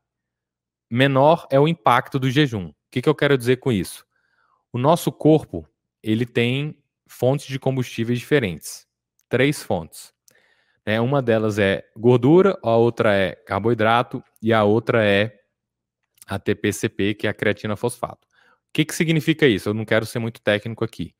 menor 0.89 1.47
é 1.51 1.59
o 1.59 1.67
impacto 1.67 2.19
do 2.19 2.29
jejum. 2.29 2.67
O 2.67 2.75
que, 2.91 3.01
que 3.01 3.09
eu 3.09 3.15
quero 3.15 3.37
dizer 3.37 3.57
com 3.57 3.71
isso? 3.71 4.05
O 4.71 4.77
nosso 4.77 5.11
corpo 5.11 5.67
ele 6.01 6.25
tem 6.25 6.77
fontes 7.07 7.47
de 7.47 7.59
combustíveis 7.59 8.19
diferentes. 8.19 8.87
Três 9.29 9.63
fontes. 9.63 10.14
É, 10.85 11.01
uma 11.01 11.21
delas 11.21 11.57
é 11.57 11.83
gordura, 11.97 12.57
a 12.61 12.75
outra 12.75 13.13
é 13.13 13.31
carboidrato 13.31 14.23
e 14.41 14.53
a 14.53 14.63
outra 14.63 15.03
é 15.03 15.33
a 16.27 16.37
TPCP, 16.37 17.15
que 17.15 17.25
é 17.25 17.29
a 17.29 17.33
creatina 17.33 17.75
fosfato. 17.75 18.27
O 18.67 18.73
que, 18.73 18.85
que 18.85 18.93
significa 18.93 19.47
isso? 19.47 19.69
Eu 19.69 19.73
não 19.73 19.85
quero 19.85 20.05
ser 20.05 20.19
muito 20.19 20.41
técnico 20.41 20.83
aqui. 20.83 21.15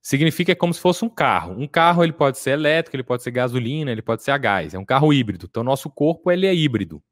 Significa 0.00 0.46
que 0.46 0.52
é 0.52 0.54
como 0.54 0.74
se 0.74 0.80
fosse 0.80 1.04
um 1.04 1.08
carro. 1.08 1.54
Um 1.58 1.66
carro 1.66 2.04
ele 2.04 2.12
pode 2.12 2.38
ser 2.38 2.50
elétrico, 2.50 2.96
ele 2.96 3.04
pode 3.04 3.22
ser 3.22 3.30
gasolina, 3.30 3.90
ele 3.90 4.02
pode 4.02 4.22
ser 4.22 4.32
a 4.32 4.38
gás. 4.38 4.74
É 4.74 4.78
um 4.78 4.84
carro 4.84 5.12
híbrido. 5.12 5.46
Então, 5.48 5.64
nosso 5.64 5.88
corpo 5.88 6.30
ele 6.30 6.46
é 6.46 6.54
híbrido. 6.54 7.02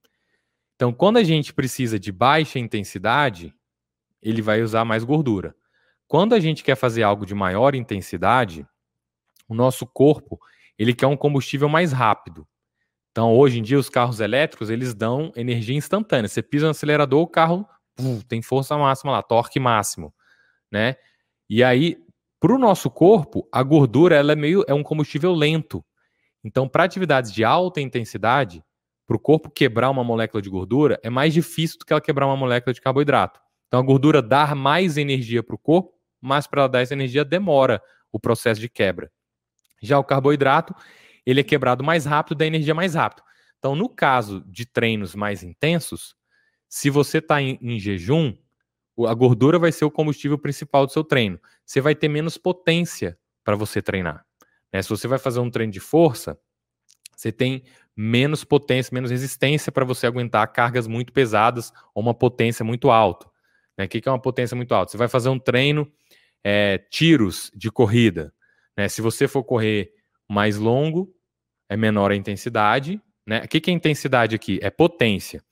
Então, 0.75 0.93
quando 0.93 1.17
a 1.17 1.25
gente 1.25 1.53
precisa 1.53 1.99
de 1.99 2.11
baixa 2.11 2.59
intensidade, 2.59 3.55
ele 4.21 4.43
vai 4.43 4.63
usar 4.63 4.85
mais 4.85 5.05
gordura. 5.05 5.55
Quando 6.07 6.35
a 6.35 6.41
gente 6.41 6.65
quer 6.65 6.75
fazer 6.75 7.03
algo 7.03 7.25
de 7.25 7.35
maior 7.35 7.75
intensidade, 7.75 8.67
o 9.49 9.55
nosso 9.55 9.87
corpo 9.87 10.41
ele 10.81 10.95
quer 10.95 11.07
um 11.07 11.17
combustível 11.17 11.69
mais 11.69 11.93
rápido. 11.93 12.49
Então, 13.11 13.37
hoje 13.37 13.59
em 13.59 13.63
dia, 13.63 13.79
os 13.79 13.91
carros 13.91 14.19
elétricos, 14.19 14.71
eles 14.71 14.95
dão 14.95 15.31
energia 15.37 15.77
instantânea. 15.77 16.27
Você 16.27 16.43
pisa 16.43 16.65
no 16.65 16.71
acelerador, 16.71 17.21
o 17.21 17.27
carro 17.27 17.69
tem 18.27 18.41
força 18.41 18.79
máxima 18.79 19.13
lá, 19.13 19.23
torque 19.23 19.61
máximo, 19.61 20.15
né? 20.73 20.97
E 21.51 21.63
aí, 21.63 21.99
para 22.41 22.55
o 22.55 22.59
nosso 22.59 22.91
corpo, 22.91 23.47
a 23.53 23.63
gordura 23.63 24.17
ela 24.17 24.33
é 24.33 24.37
meio 24.37 24.65
é 24.67 24.73
um 24.73 24.83
combustível 24.83 25.35
lento. 25.35 25.85
Então, 26.43 26.67
para 26.67 26.85
atividades 26.85 27.31
de 27.31 27.45
alta 27.45 27.79
intensidade, 27.83 28.65
para 29.07 29.17
o 29.17 29.21
corpo 29.21 29.51
quebrar 29.51 29.91
uma 29.91 30.03
molécula 30.03 30.41
de 30.41 30.49
gordura, 30.49 30.99
é 31.03 31.11
mais 31.11 31.35
difícil 31.35 31.79
do 31.79 31.85
que 31.85 31.93
ela 31.93 32.01
quebrar 32.01 32.27
uma 32.27 32.37
molécula 32.37 32.73
de 32.73 32.81
carboidrato. 32.81 33.39
Então, 33.67 33.81
a 33.81 33.83
gordura 33.83 34.23
dá 34.23 34.55
mais 34.55 34.97
energia 34.97 35.43
para 35.43 35.55
o 35.55 35.59
corpo, 35.59 35.93
mas 36.23 36.47
para 36.47 36.63
ela 36.63 36.69
dar 36.71 36.81
essa 36.81 36.95
energia 36.95 37.23
demora 37.23 37.83
o 38.11 38.19
processo 38.19 38.59
de 38.59 38.69
quebra. 38.71 39.11
Já 39.81 39.99
o 39.99 40.05
carboidrato, 40.05 40.75
ele 41.25 41.41
é 41.41 41.45
quebrado 41.45 41.83
mais 41.83 42.05
rápido, 42.05 42.39
dá 42.39 42.47
energia 42.47 42.75
mais 42.75 42.95
rápido. 42.95 43.23
Então, 43.59 43.75
no 43.75 43.89
caso 43.89 44.43
de 44.47 44.65
treinos 44.65 45.15
mais 45.15 45.43
intensos, 45.43 46.15
se 46.69 46.89
você 46.89 47.19
está 47.19 47.43
em, 47.43 47.59
em, 47.61 47.79
jejum, 47.79 48.35
a 49.07 49.15
gordura 49.15 49.59
vai 49.59 49.73
ser 49.73 49.85
o 49.85 49.91
combustível 49.91 50.39
principal 50.39 50.87
do 50.87 50.93
seu 50.93 51.05
treino. 51.05 51.39
Você 51.65 51.81
vai 51.81 51.95
ter 51.95 52.09
menos 52.09 52.39
potência 52.39 53.19
para 53.45 53.57
você 53.57 53.83
treinar. 53.83 54.25
Né? 54.73 54.83
Se 54.83 54.89
você 54.89 55.09
vai 55.09 55.19
fazer 55.19 55.41
um 55.41 55.51
treino 55.51 55.73
de 55.73 55.81
força, 55.81 56.39
você 57.17 57.31
tem 57.31 57.65
menos 57.97 58.45
potência, 58.45 58.95
menos 58.95 59.11
resistência 59.11 59.71
para 59.71 59.85
você 59.85 60.07
aguentar 60.07 60.51
cargas 60.53 60.87
muito 60.87 61.13
pesadas 61.13 61.73
ou 61.95 62.03
uma 62.03 62.15
potência 62.15 62.65
muito 62.65 62.91
alta. 62.91 63.29
Né? 63.77 63.85
O 63.85 63.89
que 63.89 64.09
é 64.09 64.11
uma 64.11 64.21
potência 64.21 64.57
muito 64.57 64.75
alta? 64.75 64.93
Você 64.93 64.99
vai 64.99 65.09
fazer 65.09 65.29
um 65.29 65.39
treino, 65.39 65.91
é, 66.43 66.79
tiros 66.91 67.51
de 67.55 67.71
corrida. 67.71 68.33
Né? 68.81 68.89
Se 68.89 69.03
você 69.03 69.29
for 69.29 69.45
correr 69.45 69.93
mais 70.27 70.57
longo, 70.57 71.15
é 71.69 71.77
menor 71.77 72.11
a 72.11 72.17
intensidade. 72.17 72.99
Né? 73.27 73.43
O 73.45 73.49
que 73.49 73.71
é 73.71 73.75
intensidade 73.75 74.35
aqui? 74.35 74.59
É 74.63 74.71
potência. 74.71 75.43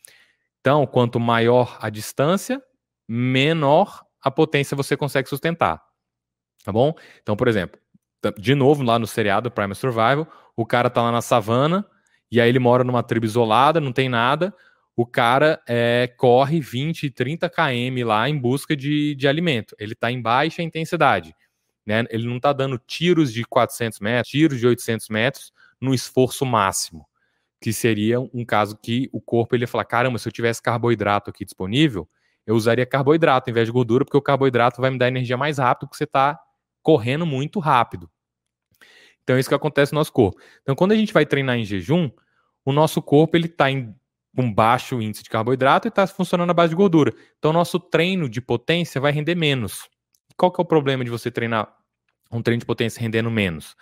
Então, 0.60 0.86
quanto 0.86 1.20
maior 1.20 1.76
a 1.78 1.90
distância, 1.90 2.58
menor 3.06 4.02
a 4.22 4.30
potência 4.30 4.74
você 4.74 4.96
consegue 4.96 5.28
sustentar. 5.28 5.78
Tá 6.64 6.72
bom? 6.72 6.94
Então, 7.20 7.36
por 7.36 7.48
exemplo, 7.48 7.78
de 8.38 8.54
novo, 8.54 8.82
lá 8.82 8.98
no 8.98 9.06
seriado 9.06 9.50
Prime 9.50 9.74
Survival, 9.74 10.26
o 10.56 10.64
cara 10.64 10.88
tá 10.88 11.02
lá 11.02 11.12
na 11.12 11.20
savana 11.20 11.86
e 12.32 12.40
aí 12.40 12.48
ele 12.48 12.58
mora 12.58 12.82
numa 12.82 13.02
tribo 13.02 13.26
isolada, 13.26 13.78
não 13.78 13.92
tem 13.92 14.08
nada. 14.08 14.54
O 14.96 15.04
cara 15.04 15.62
é, 15.68 16.10
corre 16.16 16.60
20, 16.60 17.10
30 17.10 17.50
km 17.50 18.06
lá 18.06 18.26
em 18.26 18.38
busca 18.38 18.74
de, 18.74 19.14
de 19.14 19.28
alimento. 19.28 19.76
Ele 19.78 19.92
está 19.92 20.10
em 20.10 20.22
baixa 20.22 20.62
intensidade. 20.62 21.34
Né? 21.88 22.04
Ele 22.10 22.26
não 22.26 22.36
está 22.36 22.52
dando 22.52 22.78
tiros 22.78 23.32
de 23.32 23.42
400 23.44 23.98
metros, 24.00 24.28
tiros 24.28 24.60
de 24.60 24.66
800 24.66 25.08
metros 25.08 25.50
no 25.80 25.94
esforço 25.94 26.44
máximo, 26.44 27.08
que 27.62 27.72
seria 27.72 28.20
um 28.20 28.44
caso 28.44 28.76
que 28.76 29.08
o 29.10 29.22
corpo 29.22 29.56
ele 29.56 29.62
ia 29.62 29.68
falar: 29.68 29.86
caramba, 29.86 30.18
se 30.18 30.28
eu 30.28 30.32
tivesse 30.32 30.60
carboidrato 30.60 31.30
aqui 31.30 31.46
disponível, 31.46 32.06
eu 32.46 32.54
usaria 32.54 32.84
carboidrato 32.84 33.48
em 33.48 33.54
vez 33.54 33.68
de 33.68 33.72
gordura, 33.72 34.04
porque 34.04 34.18
o 34.18 34.20
carboidrato 34.20 34.82
vai 34.82 34.90
me 34.90 34.98
dar 34.98 35.08
energia 35.08 35.38
mais 35.38 35.56
rápido, 35.56 35.88
porque 35.88 35.96
você 35.96 36.04
está 36.04 36.38
correndo 36.82 37.24
muito 37.24 37.58
rápido. 37.58 38.10
Então 39.22 39.36
é 39.36 39.40
isso 39.40 39.48
que 39.48 39.54
acontece 39.54 39.94
no 39.94 39.98
nosso 39.98 40.12
corpo. 40.12 40.38
Então 40.60 40.76
quando 40.76 40.92
a 40.92 40.96
gente 40.96 41.14
vai 41.14 41.24
treinar 41.24 41.56
em 41.56 41.64
jejum, 41.64 42.10
o 42.66 42.72
nosso 42.72 43.00
corpo 43.00 43.34
ele 43.34 43.46
está 43.46 43.70
em 43.70 43.94
um 44.36 44.52
baixo 44.52 45.00
índice 45.00 45.22
de 45.22 45.30
carboidrato 45.30 45.88
e 45.88 45.90
está 45.90 46.06
funcionando 46.06 46.50
à 46.50 46.54
base 46.54 46.68
de 46.68 46.76
gordura. 46.76 47.14
Então 47.38 47.50
nosso 47.50 47.80
treino 47.80 48.28
de 48.28 48.42
potência 48.42 49.00
vai 49.00 49.10
render 49.10 49.34
menos. 49.34 49.88
Qual 50.38 50.52
que 50.52 50.60
é 50.60 50.62
o 50.62 50.66
problema 50.66 51.04
de 51.04 51.10
você 51.10 51.32
treinar 51.32 51.74
um 52.30 52.40
treino 52.40 52.60
de 52.60 52.66
potência 52.66 53.00
rendendo 53.00 53.30
menos? 53.30 53.76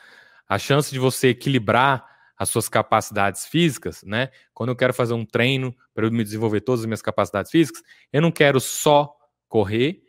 A 0.48 0.58
chance 0.58 0.90
de 0.90 0.98
você 0.98 1.28
equilibrar 1.28 2.04
as 2.38 2.48
suas 2.48 2.68
capacidades 2.68 3.44
físicas, 3.44 4.02
né? 4.02 4.30
Quando 4.54 4.70
eu 4.70 4.76
quero 4.76 4.94
fazer 4.94 5.12
um 5.12 5.24
treino 5.24 5.74
para 5.94 6.06
eu 6.06 6.10
me 6.10 6.24
desenvolver 6.24 6.62
todas 6.62 6.80
as 6.80 6.86
minhas 6.86 7.02
capacidades 7.02 7.50
físicas, 7.50 7.82
eu 8.12 8.22
não 8.22 8.32
quero 8.32 8.58
só 8.58 9.14
correr, 9.48 10.02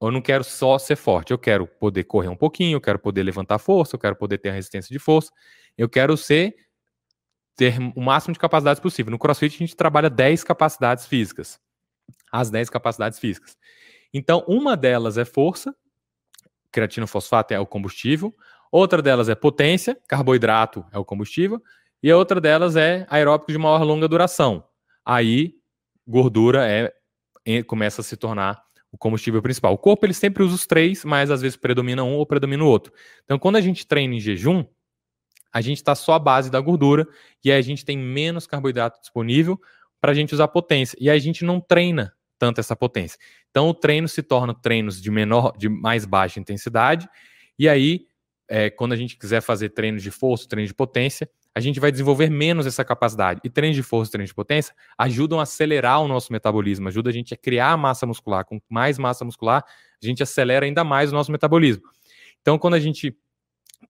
eu 0.00 0.10
não 0.10 0.20
quero 0.20 0.44
só 0.44 0.78
ser 0.78 0.96
forte. 0.96 1.32
Eu 1.32 1.38
quero 1.38 1.66
poder 1.66 2.04
correr 2.04 2.28
um 2.28 2.36
pouquinho, 2.36 2.76
eu 2.76 2.80
quero 2.80 2.98
poder 2.98 3.22
levantar 3.22 3.58
força, 3.58 3.96
eu 3.96 4.00
quero 4.00 4.16
poder 4.16 4.38
ter 4.38 4.50
a 4.50 4.52
resistência 4.52 4.92
de 4.92 4.98
força, 4.98 5.32
eu 5.78 5.88
quero 5.88 6.16
ser 6.16 6.54
ter 7.56 7.78
o 7.94 8.02
máximo 8.02 8.34
de 8.34 8.38
capacidades 8.38 8.80
possível. 8.80 9.10
No 9.10 9.18
CrossFit 9.18 9.54
a 9.54 9.58
gente 9.58 9.74
trabalha 9.74 10.10
10 10.10 10.44
capacidades 10.44 11.06
físicas. 11.06 11.58
As 12.30 12.50
10 12.50 12.68
capacidades 12.68 13.18
físicas. 13.18 13.56
Então, 14.12 14.44
uma 14.46 14.76
delas 14.76 15.16
é 15.16 15.24
força, 15.24 15.74
creatina 16.76 17.06
fosfato 17.06 17.54
é 17.54 17.58
o 17.58 17.64
combustível. 17.64 18.36
Outra 18.70 19.00
delas 19.00 19.30
é 19.30 19.34
potência, 19.34 19.98
carboidrato 20.06 20.84
é 20.92 20.98
o 20.98 21.04
combustível. 21.04 21.62
E 22.02 22.10
a 22.10 22.16
outra 22.16 22.38
delas 22.38 22.76
é 22.76 23.06
aeróbico 23.08 23.50
de 23.50 23.56
maior 23.56 23.82
longa 23.82 24.06
duração. 24.06 24.62
Aí, 25.02 25.54
gordura 26.06 26.70
é, 26.70 26.92
é 27.46 27.62
começa 27.62 28.02
a 28.02 28.04
se 28.04 28.14
tornar 28.14 28.62
o 28.92 28.98
combustível 28.98 29.40
principal. 29.40 29.72
O 29.72 29.78
corpo 29.78 30.04
ele 30.04 30.12
sempre 30.12 30.42
usa 30.42 30.54
os 30.54 30.66
três, 30.66 31.02
mas 31.02 31.30
às 31.30 31.40
vezes 31.40 31.56
predomina 31.56 32.04
um 32.04 32.16
ou 32.16 32.26
predomina 32.26 32.62
o 32.62 32.66
outro. 32.66 32.92
Então, 33.24 33.38
quando 33.38 33.56
a 33.56 33.60
gente 33.62 33.86
treina 33.86 34.14
em 34.14 34.20
jejum, 34.20 34.62
a 35.50 35.62
gente 35.62 35.78
está 35.78 35.94
só 35.94 36.12
à 36.12 36.18
base 36.18 36.50
da 36.50 36.60
gordura 36.60 37.08
e 37.42 37.50
aí 37.50 37.58
a 37.58 37.62
gente 37.62 37.86
tem 37.86 37.96
menos 37.96 38.46
carboidrato 38.46 39.00
disponível 39.00 39.58
para 39.98 40.12
a 40.12 40.14
gente 40.14 40.34
usar 40.34 40.48
potência. 40.48 40.94
E 41.00 41.08
aí 41.08 41.16
a 41.16 41.20
gente 41.20 41.42
não 41.42 41.58
treina 41.58 42.12
tanto 42.38 42.60
essa 42.60 42.76
potência. 42.76 43.18
Então 43.50 43.68
o 43.68 43.74
treino 43.74 44.08
se 44.08 44.22
torna 44.22 44.54
treinos 44.54 45.00
de 45.00 45.10
menor, 45.10 45.56
de 45.56 45.68
mais 45.68 46.04
baixa 46.04 46.40
intensidade, 46.40 47.08
e 47.58 47.68
aí, 47.68 48.06
é, 48.48 48.70
quando 48.70 48.92
a 48.92 48.96
gente 48.96 49.16
quiser 49.16 49.40
fazer 49.40 49.70
treinos 49.70 50.02
de 50.02 50.10
força, 50.10 50.48
treinos 50.48 50.68
de 50.68 50.74
potência, 50.74 51.28
a 51.54 51.60
gente 51.60 51.80
vai 51.80 51.90
desenvolver 51.90 52.30
menos 52.30 52.66
essa 52.66 52.84
capacidade. 52.84 53.40
E 53.42 53.48
treinos 53.48 53.76
de 53.76 53.82
força, 53.82 54.12
treinos 54.12 54.28
de 54.28 54.34
potência 54.34 54.74
ajudam 54.98 55.40
a 55.40 55.44
acelerar 55.44 56.02
o 56.02 56.08
nosso 56.08 56.30
metabolismo, 56.30 56.88
ajuda 56.88 57.08
a 57.08 57.12
gente 57.12 57.32
a 57.32 57.36
criar 57.36 57.76
massa 57.78 58.06
muscular. 58.06 58.44
Com 58.44 58.60
mais 58.68 58.98
massa 58.98 59.24
muscular, 59.24 59.64
a 60.02 60.06
gente 60.06 60.22
acelera 60.22 60.66
ainda 60.66 60.84
mais 60.84 61.10
o 61.10 61.14
nosso 61.14 61.32
metabolismo. 61.32 61.82
Então, 62.42 62.58
quando 62.58 62.74
a 62.74 62.80
gente 62.80 63.16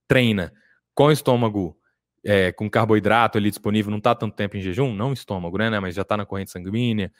treina 0.06 0.52
com 0.94 1.10
estômago 1.10 1.76
é, 2.24 2.52
com 2.52 2.70
carboidrato 2.70 3.36
ali 3.36 3.50
disponível, 3.50 3.90
não 3.90 3.98
está 3.98 4.14
tanto 4.14 4.34
tempo 4.34 4.56
em 4.56 4.60
jejum, 4.60 4.94
não 4.94 5.12
estômago, 5.12 5.58
né, 5.58 5.68
né 5.70 5.78
mas 5.78 5.94
já 5.94 6.02
está 6.02 6.16
na 6.16 6.24
corrente 6.24 6.50
sanguínea, 6.50 7.12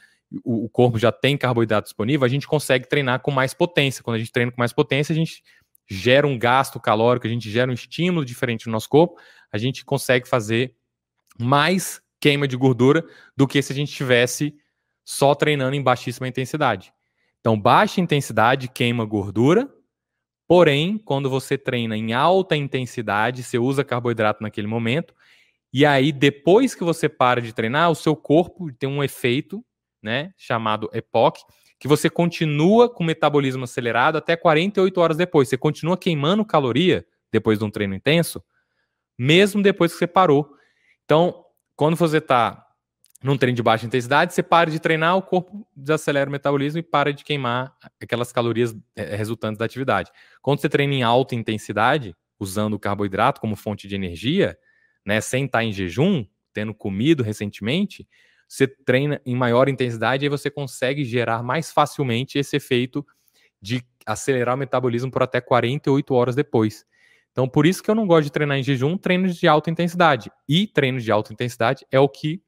o, 0.45 0.64
o, 0.64 0.68
corpo 0.68 0.99
já 0.99 1.12
tem 1.12 1.37
carboidrato 1.37 1.87
disponível, 1.87 2.25
a 2.25 2.28
gente 2.28 2.47
consegue 2.47 2.88
treinar 2.88 3.21
com 3.21 3.30
mais 3.30 3.54
potência. 3.54 4.02
Quando 4.02 4.16
a 4.16 4.18
gente 4.18 4.33
treina 4.33 4.50
com 4.50 4.61
mais 4.61 4.73
potência, 4.73 5.12
a 5.12 5.16
gente 5.16 5.42
gera 5.88 6.26
um 6.26 6.38
gasto 6.38 6.80
calórico, 6.80 7.26
a 7.26 7.30
gente 7.30 7.50
gera 7.50 7.71
um 7.71 7.75
estímulo 7.75 8.25
diferente 8.25 8.66
no 8.66 8.73
nosso 8.73 8.88
corpo, 8.88 9.21
a 9.52 9.59
gente 9.59 9.85
consegue 9.85 10.28
fazer 10.28 10.75
mais 11.38 12.00
queima 12.21 12.49
de 12.49 12.56
gordura 12.56 13.04
do 13.37 13.47
que 13.47 13.62
se 13.62 13.73
a 13.73 13.76
gente 13.76 13.92
tivesse 13.92 14.54
só 15.04 15.35
treinando 15.35 15.76
em 15.76 15.83
baixíssima 15.83 16.26
intensidade. 16.26 16.92
Então, 17.40 17.59
baixa 17.59 18.00
intensidade 18.00 18.68
queima 18.68 19.04
gordura, 19.04 19.71
Porém, 20.49 20.97
quando 20.99 21.28
você 21.28 21.59
treina 21.59 21.97
em 21.97 22.12
alta 22.12 22.56
intensidade, 22.56 23.42
você 23.42 23.59
usa 23.59 23.85
carboidrato 23.85 24.42
naquele 24.42 24.68
momento, 24.68 25.12
e 25.73 25.85
aí 25.85 26.12
depois 26.12 26.75
que 26.75 26.85
você 26.85 27.09
para 27.09 27.42
de 27.42 27.52
treinar, 27.52 27.90
o 27.90 27.97
seu 27.97 28.14
corpo 28.14 28.73
tem 28.73 28.88
um 28.88 29.02
efeito, 29.02 29.64
né, 30.07 30.33
chamado 30.39 30.89
EPOC, 30.93 31.41
que 31.81 31.89
você 31.89 32.09
continua 32.09 32.89
com 32.89 33.03
metabolismo 33.03 33.65
acelerado 33.65 34.17
até 34.17 34.37
48 34.37 35.01
horas 35.01 35.17
depois. 35.17 35.49
Você 35.49 35.59
continua 35.59 35.99
queimando 35.99 36.45
caloria 36.45 37.05
depois 37.31 37.59
de 37.59 37.65
um 37.65 37.71
treino 37.71 37.93
intenso, 37.93 38.43
mesmo 39.19 39.61
depois 39.61 39.93
que 39.93 39.99
você 39.99 40.07
parou. 40.07 40.49
Então, 41.05 41.45
quando 41.75 41.97
você 41.97 42.19
está 42.19 42.65
num 43.21 43.37
treino 43.37 43.57
de 43.57 43.63
baixa 43.65 43.85
intensidade, 43.85 44.33
você 44.33 44.45
para 44.45 44.71
de 44.71 44.79
treinar, 44.79 45.17
o 45.17 45.23
corpo 45.23 45.67
desacelera 45.75 46.31
o 46.31 46.33
metabolismo 46.33 46.79
e 46.79 46.83
para 46.83 47.13
de 47.13 47.25
queimar 47.25 47.75
aquelas 48.01 48.31
calorias 48.31 48.75
é, 48.95 49.17
resultantes 49.17 49.59
da 49.59 49.65
atividade. 49.65 50.13
Quando 50.41 50.61
você 50.61 50.69
treina 50.69 50.95
em 50.95 51.03
alta 51.03 51.35
intensidade, 51.35 52.15
usando 52.39 52.75
o 52.75 52.79
carboidrato 52.79 53.41
como 53.41 53.57
fonte 53.57 53.89
de 53.89 53.97
energia, 53.97 54.57
né, 55.05 55.21
sem 55.21 55.47
estar 55.47 55.65
em 55.65 55.73
jejum, 55.73 56.25
tendo 56.53 56.73
comido 56.73 57.25
recentemente, 57.25 58.07
você 58.49 58.67
treina 58.67 59.21
em 59.26 59.35
maior 59.35 59.69
intensidade 59.69 60.25
e 60.25 60.29
você 60.29 60.50
consegue 60.50 61.05
gerar 61.05 61.43
mais 61.43 61.71
facilmente 61.71 62.38
esse 62.38 62.57
efeito 62.57 63.05
de 63.61 63.83
acelerar 64.05 64.55
o 64.55 64.59
metabolismo 64.59 65.11
por 65.11 65.23
até 65.23 65.41
48 65.41 66.15
horas 66.15 66.35
depois. 66.37 66.87
Então, 67.33 67.49
por 67.49 67.67
isso 67.67 67.83
que 67.83 67.91
eu 67.91 67.95
não 67.95 68.07
gosto 68.07 68.25
de 68.25 68.33
treinar 68.33 68.57
em 68.57 68.62
jejum, 68.62 68.97
treinos 68.97 69.37
de 69.37 69.47
alta 69.47 69.71
intensidade. 69.71 70.31
E 70.49 70.67
treinos 70.67 71.05
de 71.05 71.12
alta 71.12 71.33
intensidade 71.33 71.85
é 71.91 72.00
o 72.00 72.09
que 72.09 72.41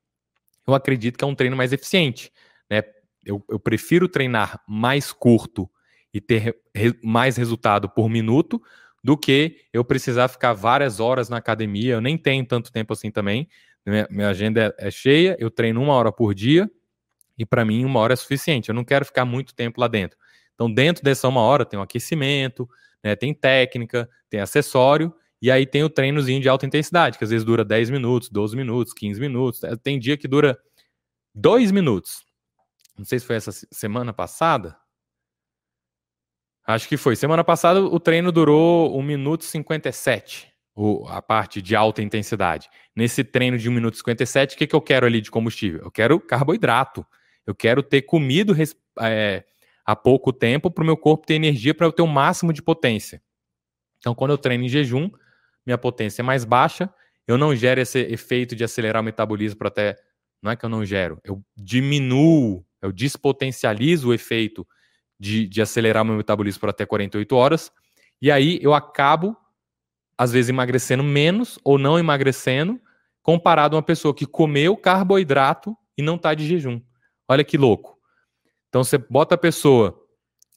eu 0.66 0.74
acredito 0.74 1.18
que 1.18 1.24
é 1.24 1.26
um 1.26 1.34
treino 1.34 1.56
mais 1.56 1.72
eficiente. 1.72 2.32
Né? 2.70 2.82
Eu, 3.24 3.44
eu 3.48 3.58
prefiro 3.58 4.08
treinar 4.08 4.62
mais 4.66 5.12
curto 5.12 5.68
e 6.12 6.20
ter 6.20 6.58
re, 6.74 6.98
mais 7.02 7.36
resultado 7.36 7.88
por 7.88 8.08
minuto 8.08 8.62
do 9.02 9.16
que 9.16 9.58
eu 9.72 9.84
precisar 9.84 10.28
ficar 10.28 10.52
várias 10.52 11.00
horas 11.00 11.28
na 11.28 11.36
academia. 11.36 11.94
Eu 11.94 12.00
nem 12.00 12.16
tenho 12.16 12.46
tanto 12.46 12.72
tempo 12.72 12.92
assim 12.92 13.10
também. 13.10 13.48
Minha, 13.88 14.08
minha 14.10 14.28
agenda 14.28 14.74
é, 14.78 14.88
é 14.88 14.90
cheia, 14.90 15.36
eu 15.38 15.50
treino 15.50 15.82
uma 15.82 15.94
hora 15.94 16.12
por 16.12 16.34
dia 16.34 16.70
e 17.38 17.46
para 17.46 17.64
mim 17.64 17.84
uma 17.84 18.00
hora 18.00 18.12
é 18.12 18.16
suficiente. 18.16 18.68
Eu 18.68 18.74
não 18.74 18.84
quero 18.84 19.04
ficar 19.04 19.24
muito 19.24 19.54
tempo 19.54 19.80
lá 19.80 19.88
dentro. 19.88 20.18
Então, 20.54 20.72
dentro 20.72 21.04
dessa 21.04 21.28
uma 21.28 21.40
hora 21.40 21.64
tem 21.64 21.78
o 21.78 21.80
um 21.80 21.84
aquecimento, 21.84 22.68
né, 23.02 23.14
tem 23.14 23.32
técnica, 23.32 24.08
tem 24.28 24.40
acessório 24.40 25.14
e 25.40 25.50
aí 25.50 25.64
tem 25.64 25.84
o 25.84 25.88
treinozinho 25.88 26.40
de 26.40 26.48
alta 26.48 26.66
intensidade, 26.66 27.16
que 27.16 27.22
às 27.22 27.30
vezes 27.30 27.44
dura 27.44 27.64
10 27.64 27.90
minutos, 27.90 28.28
12 28.28 28.56
minutos, 28.56 28.92
15 28.92 29.20
minutos. 29.20 29.62
É, 29.62 29.76
tem 29.76 29.98
dia 29.98 30.16
que 30.16 30.26
dura 30.26 30.58
2 31.34 31.70
minutos. 31.70 32.24
Não 32.98 33.04
sei 33.04 33.20
se 33.20 33.26
foi 33.26 33.36
essa 33.36 33.52
semana 33.52 34.12
passada. 34.12 34.76
Acho 36.66 36.88
que 36.88 36.96
foi. 36.96 37.14
Semana 37.14 37.44
passada 37.44 37.80
o 37.80 38.00
treino 38.00 38.32
durou 38.32 38.98
1 38.98 39.02
minuto 39.02 39.42
e 39.42 39.46
57, 39.46 40.52
a 41.08 41.20
parte 41.20 41.60
de 41.60 41.74
alta 41.74 42.02
intensidade. 42.02 42.68
Nesse 42.94 43.24
treino 43.24 43.58
de 43.58 43.68
1 43.68 43.72
minuto 43.72 43.94
e 43.94 43.98
57, 43.98 44.54
o 44.54 44.58
que, 44.58 44.66
que 44.66 44.76
eu 44.76 44.80
quero 44.80 45.06
ali 45.06 45.20
de 45.20 45.30
combustível? 45.30 45.80
Eu 45.82 45.90
quero 45.90 46.20
carboidrato. 46.20 47.04
Eu 47.46 47.54
quero 47.54 47.82
ter 47.82 48.02
comido 48.02 48.54
é, 49.00 49.44
há 49.84 49.96
pouco 49.96 50.32
tempo 50.32 50.70
para 50.70 50.82
o 50.82 50.86
meu 50.86 50.96
corpo 50.96 51.26
ter 51.26 51.34
energia 51.34 51.74
para 51.74 51.86
eu 51.86 51.92
ter 51.92 52.02
o 52.02 52.06
máximo 52.06 52.52
de 52.52 52.62
potência. 52.62 53.22
Então, 53.98 54.14
quando 54.14 54.32
eu 54.32 54.38
treino 54.38 54.64
em 54.64 54.68
jejum, 54.68 55.10
minha 55.66 55.78
potência 55.78 56.22
é 56.22 56.24
mais 56.24 56.44
baixa, 56.44 56.92
eu 57.26 57.36
não 57.36 57.54
gero 57.54 57.80
esse 57.80 57.98
efeito 58.00 58.54
de 58.54 58.64
acelerar 58.64 59.02
o 59.02 59.04
metabolismo 59.04 59.58
para 59.58 59.68
até. 59.68 59.96
Não 60.42 60.50
é 60.50 60.56
que 60.56 60.64
eu 60.64 60.68
não 60.68 60.84
gero, 60.84 61.20
eu 61.24 61.42
diminuo, 61.56 62.64
eu 62.80 62.92
despotencializo 62.92 64.10
o 64.10 64.14
efeito 64.14 64.66
de, 65.18 65.48
de 65.48 65.60
acelerar 65.60 66.04
meu 66.04 66.14
metabolismo 66.14 66.60
por 66.60 66.68
até 66.68 66.86
48 66.86 67.34
horas, 67.34 67.72
e 68.22 68.30
aí 68.30 68.58
eu 68.62 68.72
acabo, 68.72 69.36
às 70.18 70.32
vezes, 70.32 70.50
emagrecendo 70.50 71.04
menos 71.04 71.58
ou 71.64 71.78
não 71.78 71.98
emagrecendo, 71.98 72.80
comparado 73.22 73.76
a 73.76 73.78
uma 73.78 73.82
pessoa 73.82 74.12
que 74.12 74.26
comeu 74.26 74.76
carboidrato 74.76 75.76
e 75.96 76.02
não 76.02 76.16
está 76.16 76.34
de 76.34 76.46
jejum. 76.46 76.80
Olha 77.28 77.44
que 77.44 77.56
louco. 77.56 77.96
Então 78.68 78.82
você 78.82 78.98
bota 78.98 79.36
a 79.36 79.38
pessoa 79.38 79.98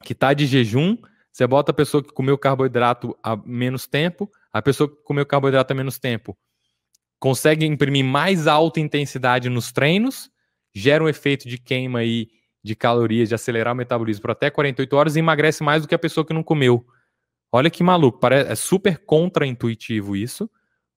que 0.03 0.13
está 0.13 0.34
de 0.34 0.46
jejum, 0.46 0.98
você 1.32 1.46
bota 1.46 1.72
a 1.72 1.74
pessoa 1.74 2.03
que 2.03 2.12
comeu 2.12 2.38
carboidrato 2.38 3.15
há 3.24 3.36
menos 3.46 3.88
tempo, 3.88 4.30
a 4.51 4.62
pessoa 4.62 4.89
que 4.89 5.01
comeu 5.03 5.25
carboidrato 5.25 5.72
há 5.72 5.75
menos 5.75 6.00
tempo 6.00 6.36
consegue 7.22 7.68
imprimir 7.68 8.03
mais 8.03 8.48
alta 8.48 8.80
intensidade 8.80 9.48
nos 9.48 9.72
treinos, 9.72 10.27
gera 10.74 11.03
um 11.03 11.08
efeito 11.08 11.48
de 11.48 11.60
queima 11.60 12.00
aí 12.00 12.30
de 12.63 12.75
calorias, 12.75 13.30
de 13.30 13.36
acelerar 13.36 13.74
o 13.74 13.77
metabolismo 13.77 14.24
por 14.24 14.32
até 14.32 14.50
48 14.50 14.96
horas 14.96 15.15
e 15.15 15.20
emagrece 15.20 15.63
mais 15.63 15.84
do 15.84 15.88
que 15.88 15.94
a 15.94 16.00
pessoa 16.00 16.25
que 16.25 16.34
não 16.34 16.41
comeu. 16.41 16.84
Olha 17.51 17.69
que 17.69 17.83
maluco, 17.83 18.19
é 18.27 18.55
super 18.55 18.97
contra-intuitivo 18.99 20.15
isso, 20.15 20.49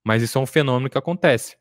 mas 0.05 0.23
isso 0.23 0.39
é 0.39 0.41
um 0.41 0.47
fenômeno 0.47 0.89
que 0.89 0.99
acontece. 0.99 1.57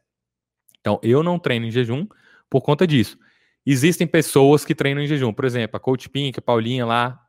Então, 0.80 1.00
eu 1.02 1.24
não 1.24 1.40
treino 1.40 1.66
em 1.66 1.72
jejum 1.72 2.06
por 2.50 2.62
conta 2.62 2.86
disso. 2.86 3.18
Existem 3.66 4.06
pessoas 4.06 4.66
que 4.66 4.76
treinam 4.76 5.02
em 5.02 5.08
jejum, 5.08 5.34
por 5.34 5.46
exemplo, 5.46 5.78
a 5.78 5.80
Coach 5.80 6.10
Pink, 6.10 6.38
a 6.38 6.42
Paulinha 6.42 6.86
lá, 6.86 7.20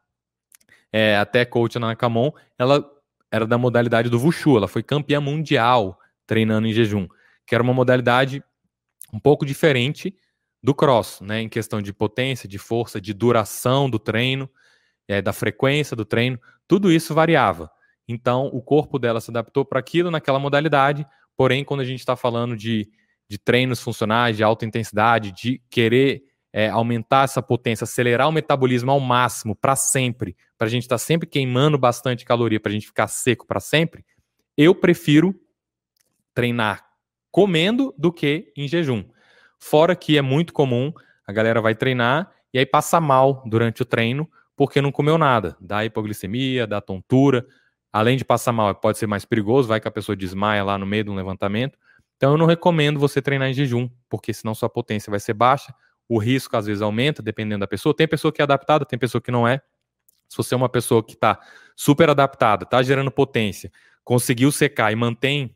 é, 0.92 1.16
até 1.16 1.44
Coach 1.44 1.76
Ana 1.76 1.94
Camon, 1.96 2.30
ela 2.58 2.84
era 3.30 3.46
da 3.46 3.56
modalidade 3.56 4.08
do 4.08 4.20
Wushu, 4.20 4.56
ela 4.56 4.68
foi 4.68 4.82
campeã 4.82 5.20
mundial 5.20 5.98
treinando 6.26 6.66
em 6.66 6.72
jejum, 6.72 7.08
que 7.46 7.54
era 7.54 7.62
uma 7.62 7.72
modalidade 7.72 8.42
um 9.12 9.18
pouco 9.18 9.46
diferente 9.46 10.14
do 10.62 10.74
cross, 10.74 11.20
né, 11.20 11.40
em 11.40 11.48
questão 11.48 11.82
de 11.82 11.92
potência, 11.92 12.48
de 12.48 12.58
força, 12.58 13.00
de 13.00 13.12
duração 13.12 13.88
do 13.88 13.98
treino, 13.98 14.48
é, 15.08 15.20
da 15.20 15.32
frequência 15.32 15.96
do 15.96 16.04
treino, 16.04 16.38
tudo 16.66 16.90
isso 16.90 17.14
variava. 17.14 17.70
Então, 18.06 18.46
o 18.46 18.62
corpo 18.62 18.98
dela 18.98 19.20
se 19.20 19.30
adaptou 19.30 19.64
para 19.64 19.80
aquilo 19.80 20.10
naquela 20.10 20.38
modalidade, 20.38 21.06
porém, 21.36 21.64
quando 21.64 21.80
a 21.80 21.84
gente 21.84 22.00
está 22.00 22.16
falando 22.16 22.56
de, 22.56 22.88
de 23.28 23.38
treinos 23.38 23.80
funcionais, 23.80 24.36
de 24.36 24.42
alta 24.42 24.64
intensidade, 24.64 25.32
de 25.32 25.60
querer 25.70 26.22
é, 26.52 26.68
aumentar 26.68 27.24
essa 27.24 27.42
potência, 27.42 27.84
acelerar 27.84 28.28
o 28.28 28.32
metabolismo 28.32 28.90
ao 28.90 29.00
máximo 29.00 29.56
para 29.56 29.74
sempre, 29.74 30.36
para 30.56 30.66
a 30.66 30.70
gente 30.70 30.82
estar 30.82 30.94
tá 30.94 30.98
sempre 30.98 31.28
queimando 31.28 31.78
bastante 31.78 32.24
caloria, 32.24 32.60
para 32.60 32.70
a 32.70 32.72
gente 32.72 32.86
ficar 32.86 33.08
seco 33.08 33.46
para 33.46 33.60
sempre, 33.60 34.04
eu 34.56 34.74
prefiro 34.74 35.34
treinar 36.32 36.94
comendo 37.34 37.92
do 37.98 38.12
que 38.12 38.52
em 38.56 38.68
jejum. 38.68 39.04
Fora 39.58 39.96
que 39.96 40.16
é 40.16 40.22
muito 40.22 40.52
comum 40.52 40.92
a 41.26 41.32
galera 41.32 41.60
vai 41.60 41.74
treinar 41.74 42.30
e 42.52 42.60
aí 42.60 42.64
passa 42.64 43.00
mal 43.00 43.42
durante 43.44 43.82
o 43.82 43.84
treino 43.84 44.30
porque 44.56 44.80
não 44.80 44.92
comeu 44.92 45.18
nada, 45.18 45.56
dá 45.60 45.84
hipoglicemia, 45.84 46.66
dá 46.66 46.80
tontura. 46.80 47.46
Além 47.92 48.16
de 48.16 48.24
passar 48.24 48.52
mal, 48.52 48.74
pode 48.74 48.98
ser 48.98 49.06
mais 49.06 49.24
perigoso, 49.24 49.68
vai 49.68 49.80
que 49.80 49.88
a 49.88 49.90
pessoa 49.90 50.16
desmaia 50.16 50.64
lá 50.64 50.76
no 50.76 50.86
meio 50.86 51.04
de 51.04 51.10
um 51.10 51.14
levantamento. 51.14 51.78
Então 52.16 52.32
eu 52.32 52.38
não 52.38 52.46
recomendo 52.46 52.98
você 52.98 53.20
treinar 53.20 53.48
em 53.48 53.54
jejum, 53.54 53.88
porque 54.08 54.32
senão 54.32 54.54
sua 54.54 54.68
potência 54.68 55.10
vai 55.10 55.20
ser 55.20 55.34
baixa, 55.34 55.74
o 56.08 56.18
risco 56.18 56.56
às 56.56 56.66
vezes 56.66 56.82
aumenta, 56.82 57.22
dependendo 57.22 57.60
da 57.60 57.66
pessoa. 57.66 57.94
Tem 57.94 58.06
pessoa 58.06 58.32
que 58.32 58.40
é 58.40 58.44
adaptada, 58.44 58.84
tem 58.84 58.98
pessoa 58.98 59.20
que 59.20 59.30
não 59.30 59.46
é. 59.46 59.60
Se 60.28 60.36
você 60.36 60.54
é 60.54 60.56
uma 60.56 60.68
pessoa 60.68 61.02
que 61.02 61.14
está 61.14 61.38
super 61.76 62.08
adaptada, 62.08 62.64
está 62.64 62.82
gerando 62.82 63.10
potência, 63.10 63.70
conseguiu 64.02 64.50
secar 64.50 64.92
e 64.92 64.96
mantém, 64.96 65.54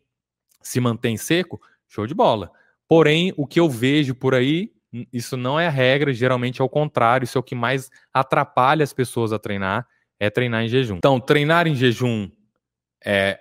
se 0.63 0.81
mantém 0.81 1.17
seco, 1.17 1.61
show 1.89 2.07
de 2.07 2.15
bola. 2.15 2.51
Porém, 2.87 3.33
o 3.37 3.47
que 3.47 3.61
eu 3.61 3.69
vejo 3.69 4.15
por 4.15 4.35
aí, 4.35 4.73
isso 5.13 5.37
não 5.37 5.59
é 5.59 5.67
a 5.67 5.71
regra, 5.71 6.13
geralmente 6.13 6.61
é 6.61 6.65
o 6.65 6.69
contrário, 6.69 7.25
isso 7.25 7.37
é 7.37 7.41
o 7.41 7.45
que 7.45 7.55
mais 7.55 7.91
atrapalha 8.13 8.83
as 8.83 8.93
pessoas 8.93 9.33
a 9.33 9.39
treinar, 9.39 9.87
é 10.19 10.31
treinar 10.31 10.63
em 10.63 10.69
jejum. 10.69 10.97
Então, 10.97 11.21
treinar 11.21 11.67
em 11.67 11.75
jejum 11.75 12.31
é 13.05 13.39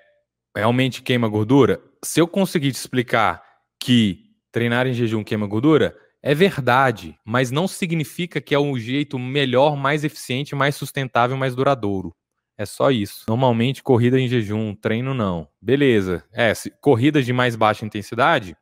realmente 0.56 1.02
queima 1.02 1.28
gordura? 1.28 1.82
Se 2.04 2.20
eu 2.20 2.28
conseguir 2.28 2.72
te 2.72 2.76
explicar 2.76 3.44
que 3.80 4.26
treinar 4.52 4.88
em 4.88 4.94
jejum 4.94 5.24
queima 5.24 5.48
gordura, 5.48 5.96
é 6.22 6.34
verdade, 6.34 7.18
mas 7.24 7.52
não 7.52 7.68
significa 7.68 8.42
que 8.42 8.54
é 8.54 8.60
um 8.60 8.78
jeito 8.78 9.18
melhor, 9.20 9.78
mais 9.78 10.04
eficiente, 10.04 10.56
mais 10.56 10.76
sustentável, 10.76 11.38
mais 11.38 11.56
duradouro. 11.56 12.16
É 12.58 12.66
só 12.66 12.90
isso. 12.90 13.26
Normalmente, 13.28 13.84
corrida 13.84 14.20
em 14.20 14.28
jejum, 14.28 14.74
treino 14.74 15.14
não. 15.14 15.48
Beleza. 15.62 16.24
É, 16.34 16.54
se, 16.56 16.72
corridas 16.82 17.24
de 17.24 17.32
mais 17.32 17.56
baixa 17.56 17.86
intensidade, 17.86 18.58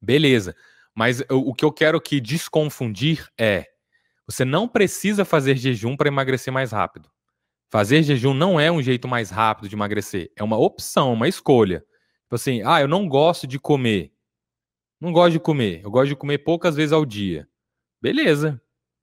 beleza. 0.00 0.54
Mas 0.94 1.20
o, 1.30 1.50
o 1.50 1.54
que 1.54 1.64
eu 1.64 1.72
quero 1.72 2.00
que 2.00 2.20
desconfundir 2.20 3.28
é: 3.38 3.66
você 4.26 4.44
não 4.44 4.68
precisa 4.68 5.24
fazer 5.24 5.56
jejum 5.56 5.96
para 5.96 6.08
emagrecer 6.08 6.52
mais 6.52 6.72
rápido. 6.72 7.10
Fazer 7.70 8.02
jejum 8.02 8.32
não 8.32 8.60
é 8.60 8.70
um 8.70 8.80
jeito 8.80 9.08
mais 9.08 9.30
rápido 9.30 9.68
de 9.68 9.74
emagrecer. 9.74 10.30
É 10.36 10.42
uma 10.44 10.56
opção, 10.56 11.12
uma 11.12 11.26
escolha. 11.26 11.80
Tipo 12.22 12.36
assim, 12.36 12.62
ah, 12.64 12.80
eu 12.80 12.88
não 12.88 13.08
gosto 13.08 13.46
de 13.46 13.58
comer. 13.58 14.12
Não 15.00 15.12
gosto 15.12 15.32
de 15.32 15.40
comer. 15.40 15.80
Eu 15.82 15.90
gosto 15.90 16.08
de 16.08 16.16
comer 16.16 16.38
poucas 16.38 16.76
vezes 16.76 16.92
ao 16.92 17.04
dia. 17.04 17.48
Beleza. 18.00 18.60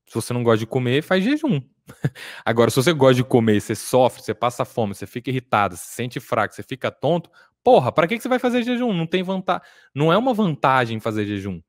Se 0.08 0.16
você 0.16 0.34
não 0.34 0.44
gosta 0.44 0.60
de 0.60 0.66
comer, 0.66 1.02
faz 1.02 1.24
jejum. 1.24 1.62
Agora, 2.46 2.70
se 2.70 2.76
você 2.78 2.94
gosta 2.94 3.16
de 3.16 3.24
comer, 3.24 3.62
você 3.62 3.76
sofre, 3.76 4.22
você 4.22 4.34
passa 4.34 4.66
fome, 4.66 4.96
você 4.96 5.06
fica 5.06 5.30
irritado, 5.30 5.76
se 5.78 5.88
sente 5.88 6.20
fraco, 6.20 6.54
você 6.54 6.64
fica 6.64 6.92
tonto, 6.92 7.30
porra, 7.64 7.92
para 7.92 8.08
que 8.08 8.20
você 8.20 8.28
vai 8.28 8.40
fazer 8.40 8.64
jejum? 8.64 8.94
Não 8.94 9.06
tem 9.06 9.24
vantagem. 9.24 9.62
Não 9.94 10.12
é 10.12 10.18
uma 10.18 10.34
vantagem 10.34 11.00
fazer 11.00 11.26
jejum. 11.26 11.62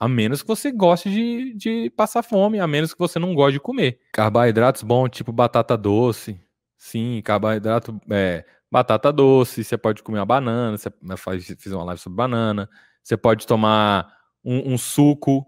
A 0.00 0.08
menos 0.08 0.40
que 0.40 0.48
você 0.48 0.72
goste 0.72 1.10
de, 1.10 1.52
de 1.52 1.90
passar 1.90 2.22
fome, 2.22 2.58
a 2.58 2.66
menos 2.66 2.94
que 2.94 2.98
você 2.98 3.18
não 3.18 3.34
goste 3.34 3.52
de 3.52 3.60
comer. 3.60 4.00
Carboidratos 4.12 4.82
bons, 4.82 5.10
tipo 5.10 5.30
batata 5.30 5.76
doce. 5.76 6.40
Sim, 6.78 7.20
carboidrato, 7.22 8.00
é, 8.10 8.46
batata 8.72 9.12
doce, 9.12 9.62
você 9.62 9.76
pode 9.76 10.02
comer 10.02 10.20
uma 10.20 10.24
banana, 10.24 10.78
você 10.78 10.90
faz, 11.18 11.44
fiz 11.46 11.70
uma 11.70 11.84
live 11.84 12.00
sobre 12.00 12.16
banana. 12.16 12.66
Você 13.02 13.14
pode 13.14 13.46
tomar 13.46 14.10
um, 14.42 14.72
um, 14.72 14.78
suco, 14.78 15.44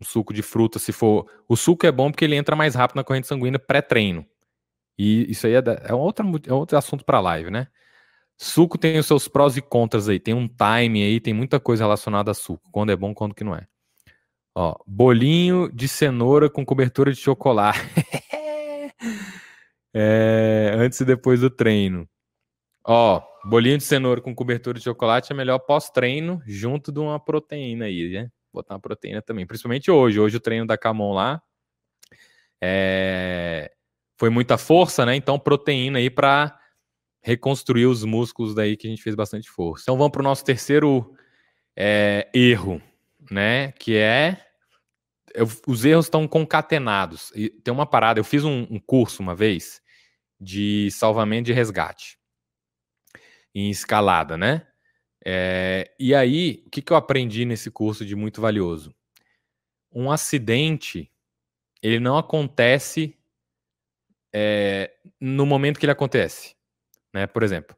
um 0.00 0.04
suco 0.04 0.32
de 0.32 0.42
fruta, 0.42 0.78
se 0.78 0.92
for. 0.92 1.26
O 1.48 1.56
suco 1.56 1.84
é 1.84 1.90
bom 1.90 2.12
porque 2.12 2.24
ele 2.24 2.36
entra 2.36 2.54
mais 2.54 2.76
rápido 2.76 2.96
na 2.96 3.04
corrente 3.04 3.26
sanguínea 3.26 3.58
pré-treino. 3.58 4.24
E 4.96 5.28
isso 5.28 5.48
aí 5.48 5.54
é, 5.54 5.62
é, 5.88 5.92
outra, 5.92 6.24
é 6.46 6.52
outro 6.52 6.78
assunto 6.78 7.04
para 7.04 7.18
live, 7.18 7.50
né? 7.50 7.66
Suco 8.42 8.76
tem 8.76 8.98
os 8.98 9.06
seus 9.06 9.28
prós 9.28 9.56
e 9.56 9.62
contras 9.62 10.08
aí, 10.08 10.18
tem 10.18 10.34
um 10.34 10.48
time 10.48 11.04
aí, 11.04 11.20
tem 11.20 11.32
muita 11.32 11.60
coisa 11.60 11.84
relacionada 11.84 12.32
a 12.32 12.34
suco, 12.34 12.68
quando 12.72 12.90
é 12.90 12.96
bom, 12.96 13.14
quando 13.14 13.36
que 13.36 13.44
não 13.44 13.54
é. 13.54 13.68
Ó, 14.52 14.74
bolinho 14.84 15.70
de 15.72 15.86
cenoura 15.86 16.50
com 16.50 16.66
cobertura 16.66 17.12
de 17.12 17.20
chocolate. 17.20 17.78
é, 19.94 20.74
antes 20.76 21.00
e 21.00 21.04
depois 21.04 21.40
do 21.40 21.48
treino. 21.48 22.08
Ó, 22.84 23.22
bolinho 23.44 23.78
de 23.78 23.84
cenoura 23.84 24.20
com 24.20 24.34
cobertura 24.34 24.76
de 24.76 24.84
chocolate 24.84 25.32
é 25.32 25.36
melhor 25.36 25.60
pós-treino, 25.60 26.42
junto 26.44 26.90
de 26.90 26.98
uma 26.98 27.20
proteína 27.20 27.84
aí, 27.84 28.12
né? 28.12 28.28
Botar 28.52 28.74
uma 28.74 28.80
proteína 28.80 29.22
também. 29.22 29.46
Principalmente 29.46 29.88
hoje. 29.88 30.18
Hoje 30.18 30.36
o 30.36 30.40
treino 30.40 30.66
da 30.66 30.76
Camon 30.76 31.12
lá 31.12 31.40
é... 32.60 33.70
foi 34.18 34.30
muita 34.30 34.58
força, 34.58 35.06
né? 35.06 35.14
Então, 35.14 35.38
proteína 35.38 36.00
aí 36.00 36.10
para 36.10 36.60
reconstruir 37.22 37.86
os 37.86 38.04
músculos 38.04 38.54
daí 38.54 38.76
que 38.76 38.86
a 38.86 38.90
gente 38.90 39.02
fez 39.02 39.14
bastante 39.14 39.48
força. 39.48 39.84
Então, 39.84 39.96
vamos 39.96 40.12
para 40.12 40.20
o 40.20 40.24
nosso 40.24 40.44
terceiro 40.44 41.14
é, 41.76 42.28
erro, 42.34 42.82
né? 43.30 43.72
Que 43.72 43.96
é 43.96 44.44
eu, 45.34 45.46
os 45.66 45.84
erros 45.84 46.06
estão 46.06 46.26
concatenados. 46.28 47.32
E 47.34 47.48
tem 47.48 47.72
uma 47.72 47.86
parada. 47.86 48.20
Eu 48.20 48.24
fiz 48.24 48.44
um, 48.44 48.66
um 48.70 48.78
curso 48.78 49.22
uma 49.22 49.34
vez 49.34 49.80
de 50.40 50.90
salvamento 50.90 51.46
de 51.46 51.52
resgate 51.52 52.18
em 53.54 53.70
escalada, 53.70 54.36
né? 54.36 54.66
É, 55.24 55.94
e 55.98 56.14
aí, 56.14 56.64
o 56.66 56.70
que, 56.70 56.82
que 56.82 56.92
eu 56.92 56.96
aprendi 56.96 57.44
nesse 57.44 57.70
curso 57.70 58.04
de 58.04 58.16
muito 58.16 58.40
valioso? 58.40 58.94
Um 59.92 60.10
acidente, 60.10 61.10
ele 61.80 62.00
não 62.00 62.18
acontece 62.18 63.16
é, 64.32 64.90
no 65.20 65.46
momento 65.46 65.78
que 65.78 65.84
ele 65.84 65.92
acontece, 65.92 66.56
né? 67.12 67.26
Por 67.26 67.42
exemplo, 67.42 67.76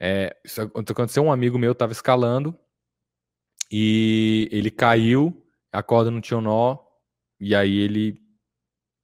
é, 0.00 0.36
isso 0.44 0.62
aconteceu 0.62 1.22
um 1.24 1.32
amigo 1.32 1.58
meu 1.58 1.72
estava 1.72 1.92
escalando 1.92 2.56
e 3.70 4.48
ele 4.50 4.70
caiu, 4.70 5.44
a 5.72 5.82
corda 5.82 6.10
não 6.10 6.20
tinha 6.20 6.38
um 6.38 6.42
nó 6.42 6.78
e 7.40 7.54
aí 7.54 7.78
ele 7.78 8.20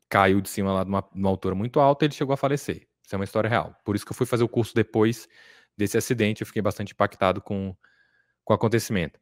caiu 0.08 0.40
de 0.40 0.48
cima 0.48 0.72
lá 0.72 0.84
de 0.84 0.90
uma, 0.90 1.00
de 1.00 1.18
uma 1.18 1.28
altura 1.28 1.54
muito 1.54 1.80
alta, 1.80 2.04
e 2.04 2.06
ele 2.06 2.14
chegou 2.14 2.32
a 2.32 2.36
falecer. 2.36 2.86
Isso 3.04 3.14
é 3.14 3.16
uma 3.16 3.24
história 3.24 3.50
real. 3.50 3.76
Por 3.84 3.96
isso 3.96 4.04
que 4.04 4.12
eu 4.12 4.16
fui 4.16 4.26
fazer 4.26 4.44
o 4.44 4.48
curso 4.48 4.74
depois 4.74 5.28
desse 5.76 5.98
acidente, 5.98 6.42
eu 6.42 6.46
fiquei 6.46 6.62
bastante 6.62 6.92
impactado 6.92 7.40
com, 7.40 7.74
com 8.44 8.52
o 8.52 8.56
acontecimento. 8.56 9.18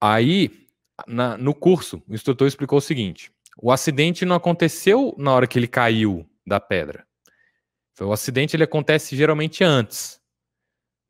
Aí, 0.00 0.68
na, 1.06 1.36
no 1.36 1.54
curso, 1.54 2.02
o 2.08 2.14
instrutor 2.14 2.46
explicou 2.46 2.78
o 2.78 2.82
seguinte: 2.82 3.32
o 3.60 3.72
acidente 3.72 4.24
não 4.24 4.36
aconteceu 4.36 5.14
na 5.18 5.32
hora 5.32 5.46
que 5.46 5.58
ele 5.58 5.66
caiu 5.66 6.28
da 6.46 6.60
pedra. 6.60 7.06
O 8.00 8.12
acidente 8.12 8.56
ele 8.56 8.64
acontece 8.64 9.16
geralmente 9.16 9.62
antes, 9.62 10.20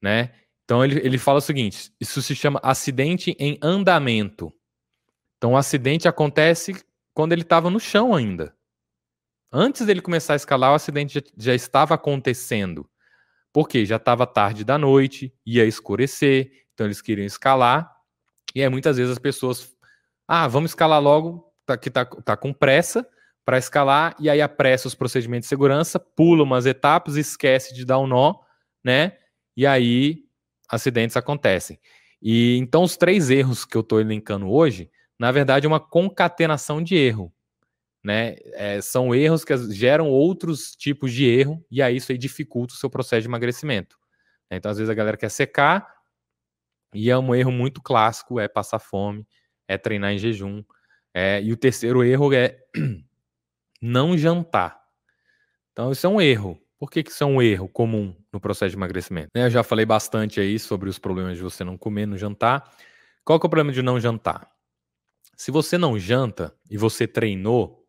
né? 0.03 0.33
Então 0.65 0.85
ele, 0.85 0.99
ele 1.05 1.19
fala 1.19 1.39
o 1.39 1.43
seguinte: 1.43 1.93
isso 2.01 2.21
se 2.23 2.35
chama 2.35 2.61
acidente 2.63 3.37
em 3.39 3.59
andamento. 3.63 4.53
Então 5.37 5.53
o 5.53 5.57
acidente 5.57 6.09
acontece 6.09 6.75
quando 7.15 7.33
ele 7.33 7.43
estava 7.43 7.71
no 7.71 7.81
chão 7.81 8.15
ainda. 8.15 8.55
Antes 9.53 9.85
dele 9.85 10.01
começar 10.01 10.35
a 10.35 10.37
escalar, 10.37 10.73
o 10.73 10.77
acidente 10.77 11.15
já, 11.15 11.21
já 11.37 11.55
estava 11.55 11.95
acontecendo. 11.95 12.89
Porque 13.53 13.85
já 13.85 13.97
estava 13.97 14.27
tarde 14.27 14.65
da 14.65 14.79
noite, 14.79 15.35
ia 15.45 15.65
escurecer, 15.65 16.53
então 16.73 16.87
eles 16.87 17.03
queriam 17.03 17.27
escalar. 17.27 17.93
E 18.55 18.63
aí 18.63 18.69
muitas 18.69 18.97
vezes 18.97 19.11
as 19.11 19.19
pessoas, 19.19 19.75
ah, 20.27 20.47
vamos 20.47 20.71
escalar 20.71 21.03
logo, 21.03 21.53
tá, 21.67 21.77
que 21.77 21.91
tá, 21.91 22.05
tá 22.05 22.37
com 22.37 22.53
pressa 22.53 23.05
para 23.45 23.59
escalar, 23.59 24.15
e 24.19 24.29
aí 24.31 24.41
apressa 24.41 24.87
os 24.87 24.95
procedimentos 24.95 25.47
de 25.47 25.49
segurança, 25.49 25.99
pula 25.99 26.43
umas 26.43 26.67
etapas, 26.67 27.17
esquece 27.17 27.75
de 27.75 27.85
dar 27.85 27.99
um 27.99 28.07
nó, 28.07 28.35
né? 28.85 29.17
E 29.57 29.67
aí 29.67 30.25
acidentes 30.69 31.17
acontecem. 31.17 31.79
E 32.23 32.57
então 32.59 32.83
os 32.83 32.97
três 32.97 33.31
erros 33.31 33.65
que 33.65 33.77
eu 33.77 33.81
estou 33.81 34.01
elencando 34.01 34.51
hoje, 34.51 34.91
na 35.19 35.33
verdade, 35.33 35.67
é 35.67 35.69
uma 35.69 35.81
concatenação 35.81 36.83
de 36.83 36.95
erro 36.97 37.33
né? 38.03 38.37
É, 38.55 38.81
são 38.81 39.15
erros 39.15 39.45
que 39.45 39.57
geram 39.73 40.09
outros 40.09 40.75
tipos 40.75 41.13
de 41.13 41.27
erro, 41.27 41.65
e 41.71 41.83
aí 41.83 41.97
isso 41.97 42.11
aí 42.11 42.19
dificulta 42.19 42.75
o 42.75 42.77
seu 42.77 42.89
processo 42.89 43.23
de 43.23 43.29
emagrecimento. 43.29 43.99
Né? 44.51 44.57
Então, 44.57 44.71
às 44.71 44.79
vezes, 44.79 44.91
a 44.91 44.95
galera 44.95 45.17
quer 45.17 45.31
secar, 45.31 45.87
e 46.95 47.11
é 47.11 47.17
um 47.17 47.35
erro 47.35 47.53
muito 47.53 47.81
clássico, 47.81 48.41
é 48.41 48.49
passar 48.49 48.79
fome, 48.79 49.27
é 49.69 49.79
treinar 49.79 50.13
em 50.13 50.19
jejum. 50.19 50.65
É, 51.15 51.41
e 51.43 51.53
o 51.53 51.57
terceiro 51.57 52.03
erro 52.03 52.33
é 52.33 52.59
não 53.81 54.17
jantar. 54.17 54.81
Então, 55.73 55.93
isso 55.93 56.07
é 56.07 56.11
um 56.11 56.21
erro. 56.21 56.61
Por 56.79 56.91
que, 56.91 57.03
que 57.03 57.11
isso 57.11 57.23
é 57.23 57.27
um 57.27 57.41
erro 57.41 57.69
comum 57.69 58.15
no 58.33 58.41
processo 58.41 58.71
de 58.71 58.77
emagrecimento? 58.77 59.29
Né, 59.35 59.47
eu 59.47 59.51
já 59.51 59.63
falei 59.63 59.85
bastante 59.85 60.41
aí 60.41 60.59
sobre 60.59 60.89
os 60.89 60.99
problemas 60.99 61.37
de 61.37 61.43
você 61.43 61.63
não 61.63 61.77
comer 61.77 62.07
no 62.07 62.17
jantar. 62.17 62.71
Qual 63.25 63.39
que 63.39 63.47
é 63.47 63.49
o 63.49 63.51
problema 63.51 63.73
de 63.73 63.83
não 63.83 64.01
jantar? 64.01 64.51
Se 65.37 65.51
você 65.51 65.79
não 65.79 65.99
janta 65.99 66.55
e 66.71 66.77
você 66.77 67.07
treinou, 67.07 67.87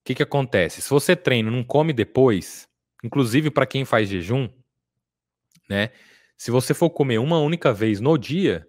o 0.00 0.04
que, 0.04 0.14
que 0.14 0.22
acontece? 0.22 0.82
Se 0.82 0.90
você 0.90 1.14
treina 1.14 1.48
e 1.48 1.52
não 1.52 1.64
come 1.64 1.92
depois, 1.92 2.68
inclusive 3.04 3.50
para 3.50 3.66
quem 3.66 3.84
faz 3.84 4.08
jejum, 4.08 4.48
né? 5.68 5.90
Se 6.36 6.50
você 6.50 6.74
for 6.74 6.90
comer 6.90 7.18
uma 7.18 7.38
única 7.38 7.72
vez 7.72 8.00
no 8.00 8.18
dia, 8.18 8.66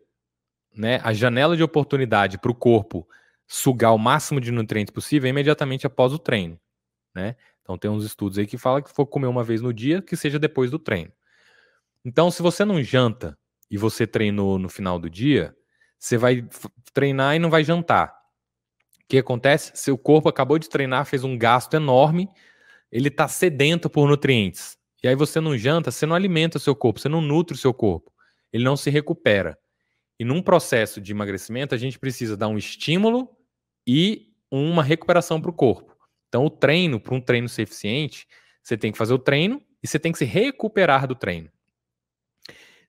né, 0.75 0.99
a 1.03 1.13
janela 1.13 1.57
de 1.57 1.63
oportunidade 1.63 2.37
para 2.37 2.51
o 2.51 2.55
corpo 2.55 3.07
sugar 3.55 3.93
o 3.93 3.97
máximo 3.97 4.41
de 4.41 4.51
nutrientes 4.51 4.93
possível 4.93 5.29
imediatamente 5.29 5.85
após 5.85 6.13
o 6.13 6.19
treino, 6.19 6.59
né? 7.15 7.35
Então 7.61 7.77
tem 7.77 7.89
uns 7.89 8.03
estudos 8.03 8.37
aí 8.37 8.47
que 8.47 8.57
falam 8.57 8.81
que 8.81 8.91
for 8.91 9.05
comer 9.05 9.27
uma 9.27 9.43
vez 9.43 9.61
no 9.61 9.73
dia, 9.73 10.01
que 10.01 10.15
seja 10.15 10.39
depois 10.39 10.71
do 10.71 10.79
treino. 10.79 11.11
Então, 12.03 12.29
se 12.29 12.41
você 12.41 12.65
não 12.65 12.83
janta 12.83 13.37
e 13.71 13.77
você 13.77 14.05
treinou 14.05 14.59
no 14.59 14.67
final 14.67 14.99
do 14.99 15.09
dia, 15.09 15.55
você 15.97 16.17
vai 16.17 16.45
treinar 16.93 17.35
e 17.35 17.39
não 17.39 17.49
vai 17.49 17.63
jantar 17.63 18.13
que 19.13 19.19
acontece? 19.19 19.71
Seu 19.75 19.95
corpo 19.95 20.27
acabou 20.27 20.57
de 20.57 20.67
treinar, 20.67 21.05
fez 21.05 21.23
um 21.23 21.37
gasto 21.37 21.75
enorme, 21.75 22.27
ele 22.91 23.09
está 23.09 23.27
sedento 23.27 23.87
por 23.87 24.07
nutrientes. 24.07 24.75
E 25.03 25.07
aí 25.07 25.15
você 25.15 25.39
não 25.39 25.55
janta, 25.55 25.91
você 25.91 26.05
não 26.05 26.15
alimenta 26.15 26.57
o 26.57 26.61
seu 26.61 26.75
corpo, 26.75 26.99
você 26.99 27.09
não 27.09 27.21
nutre 27.21 27.55
o 27.55 27.59
seu 27.59 27.73
corpo. 27.73 28.11
Ele 28.51 28.63
não 28.63 28.75
se 28.75 28.89
recupera. 28.89 29.57
E 30.19 30.25
num 30.25 30.41
processo 30.41 30.99
de 30.99 31.11
emagrecimento, 31.11 31.75
a 31.75 31.77
gente 31.77 31.99
precisa 31.99 32.35
dar 32.35 32.47
um 32.47 32.57
estímulo 32.57 33.29
e 33.86 34.34
uma 34.50 34.84
recuperação 34.84 35.41
para 35.41 35.52
o 35.52 35.54
corpo. 35.54 35.96
Então, 36.28 36.46
o 36.46 36.50
treino, 36.50 37.00
para 37.00 37.15
um 37.15 37.22
treino 37.22 37.48
ser 37.48 37.63
eficiente, 37.63 38.28
você 38.62 38.78
tem 38.78 38.91
que 38.91 38.98
fazer 38.98 39.13
o 39.13 39.19
treino 39.19 39.62
e 39.82 39.88
você 39.88 40.00
tem 40.00 40.12
que 40.12 40.17
se 40.17 40.26
recuperar 40.26 41.08
do 41.08 41.15
treino. 41.15 41.50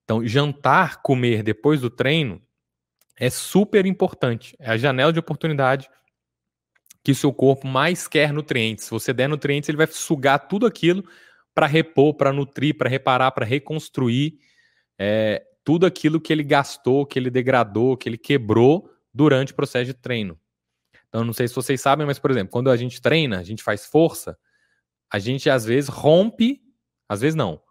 Então, 0.05 0.27
jantar, 0.27 1.03
comer 1.03 1.43
depois 1.43 1.81
do 1.81 1.91
treino 1.91 2.41
é 3.17 3.31
super 3.31 3.87
importante. 3.87 4.57
É 4.59 4.71
a 4.71 4.77
janela 4.77 5.13
de 5.13 5.19
oportunidade 5.19 5.89
que 7.03 7.13
o 7.13 7.15
seu 7.15 7.33
corpo 7.33 7.67
mais 7.67 8.09
quer 8.09 8.33
nutrientes. 8.33 8.85
Se 8.85 8.91
você 8.91 9.13
der 9.13 9.29
nutrientes, 9.29 9.69
ele 9.69 9.79
vai 9.79 9.87
sugar 9.87 10.39
tudo 10.39 10.67
aquilo 10.67 11.05
para 11.55 11.67
repor, 11.67 12.15
para 12.15 12.33
nutrir, 12.33 12.77
para 12.77 12.89
reparar, 12.89 13.31
para 13.31 13.45
reconstruir 13.45 14.39
é, 14.99 15.45
tudo 15.63 15.87
aquilo 15.87 16.21
que 16.21 16.33
ele 16.33 16.43
gastou, 16.43 17.07
que 17.07 17.19
ele 17.19 17.31
degradou, 17.31 17.97
que 17.97 18.09
ele 18.09 18.19
quebrou 18.19 18.91
durante 19.13 19.53
o 19.53 19.57
processo 19.57 19.87
de 19.87 19.95
treino. 19.95 20.39
Então, 21.15 21.25
não 21.25 21.33
sei 21.33 21.47
se 21.47 21.55
vocês 21.55 21.81
sabem, 21.81 22.05
mas, 22.05 22.19
por 22.19 22.33
exemplo, 22.33 22.51
quando 22.51 22.69
a 22.69 22.77
gente 22.77 23.01
treina, 23.01 23.39
a 23.39 23.43
gente 23.45 23.63
faz 23.63 23.87
força, 23.87 24.37
a 25.09 25.21
gente 25.21 25.49
às 25.49 25.65
vezes 25.65 25.89
rompe, 25.89 26.61
às 27.09 27.21
vezes 27.21 27.37
não. 27.37 27.63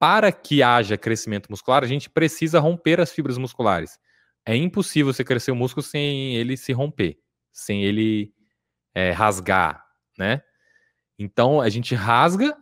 Para 0.00 0.32
que 0.32 0.64
haja 0.64 0.98
crescimento 0.98 1.48
muscular, 1.48 1.84
a 1.84 1.86
gente 1.86 2.10
precisa 2.10 2.58
romper 2.58 3.00
as 3.00 3.12
fibras 3.12 3.38
musculares. 3.38 4.00
É 4.44 4.56
impossível 4.56 5.12
você 5.12 5.22
crescer 5.22 5.52
o 5.52 5.54
músculo 5.54 5.80
sem 5.80 6.34
ele 6.34 6.56
se 6.56 6.72
romper, 6.72 7.20
sem 7.52 7.84
ele 7.84 8.32
é, 8.92 9.12
rasgar, 9.12 9.80
né? 10.18 10.42
Então 11.16 11.60
a 11.60 11.68
gente 11.68 11.94
rasga, 11.94 12.56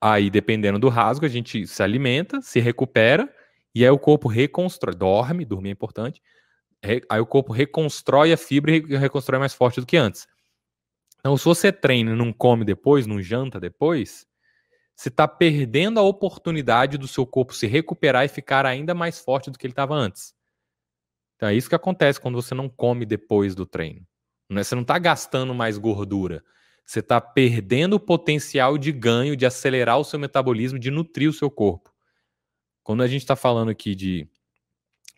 aí 0.00 0.30
dependendo 0.30 0.78
do 0.78 0.88
rasgo, 0.88 1.26
a 1.26 1.28
gente 1.28 1.66
se 1.66 1.82
alimenta, 1.82 2.40
se 2.40 2.58
recupera, 2.58 3.30
e 3.74 3.84
aí 3.84 3.90
o 3.90 3.98
corpo 3.98 4.28
reconstrói, 4.28 4.94
dorme, 4.94 5.44
dormir 5.44 5.68
é 5.68 5.72
importante, 5.72 6.22
aí 6.82 7.20
o 7.20 7.26
corpo 7.26 7.52
reconstrói 7.52 8.32
a 8.32 8.36
fibra 8.36 8.72
e 8.72 8.96
reconstrói 8.96 9.38
mais 9.38 9.54
forte 9.54 9.80
do 9.80 9.86
que 9.86 9.96
antes. 9.96 10.26
Então, 11.20 11.36
se 11.36 11.44
você 11.44 11.72
treina 11.72 12.12
e 12.12 12.16
não 12.16 12.32
come 12.32 12.64
depois, 12.64 13.06
não 13.06 13.20
janta 13.20 13.58
depois, 13.58 14.26
você 14.98 15.08
está 15.08 15.28
perdendo 15.28 16.00
a 16.00 16.02
oportunidade 16.02 16.98
do 16.98 17.06
seu 17.06 17.24
corpo 17.26 17.54
se 17.54 17.66
recuperar 17.66 18.24
e 18.24 18.28
ficar 18.28 18.66
ainda 18.66 18.94
mais 18.94 19.20
forte 19.20 19.50
do 19.50 19.58
que 19.58 19.64
ele 19.64 19.72
estava 19.72 19.94
antes. 19.94 20.34
Então 21.36 21.48
é 21.48 21.54
isso 21.54 21.68
que 21.68 21.74
acontece 21.74 22.20
quando 22.20 22.34
você 22.34 22.52
não 22.52 22.68
come 22.68 23.06
depois 23.06 23.54
do 23.54 23.64
treino. 23.64 24.04
Né? 24.50 24.64
Você 24.64 24.74
não 24.74 24.82
está 24.82 24.98
gastando 24.98 25.54
mais 25.54 25.78
gordura. 25.78 26.42
Você 26.84 26.98
está 26.98 27.20
perdendo 27.20 27.94
o 27.94 28.00
potencial 28.00 28.76
de 28.76 28.90
ganho, 28.90 29.36
de 29.36 29.46
acelerar 29.46 29.98
o 29.98 30.04
seu 30.04 30.18
metabolismo, 30.18 30.80
de 30.80 30.90
nutrir 30.90 31.30
o 31.30 31.32
seu 31.32 31.48
corpo. 31.48 31.94
Quando 32.82 33.04
a 33.04 33.06
gente 33.06 33.22
está 33.22 33.36
falando 33.36 33.68
aqui 33.68 33.94
de, 33.94 34.28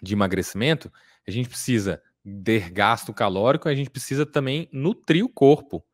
de 0.03 0.13
emagrecimento, 0.13 0.93
a 1.27 1.31
gente 1.31 1.49
precisa 1.49 2.03
ter 2.45 2.71
gasto 2.71 3.13
calórico, 3.15 3.69
a 3.69 3.75
gente 3.75 3.91
precisa 3.91 4.27
também 4.27 4.69
nutrir 4.73 5.25
o 5.25 5.29
corpo. 5.29 5.85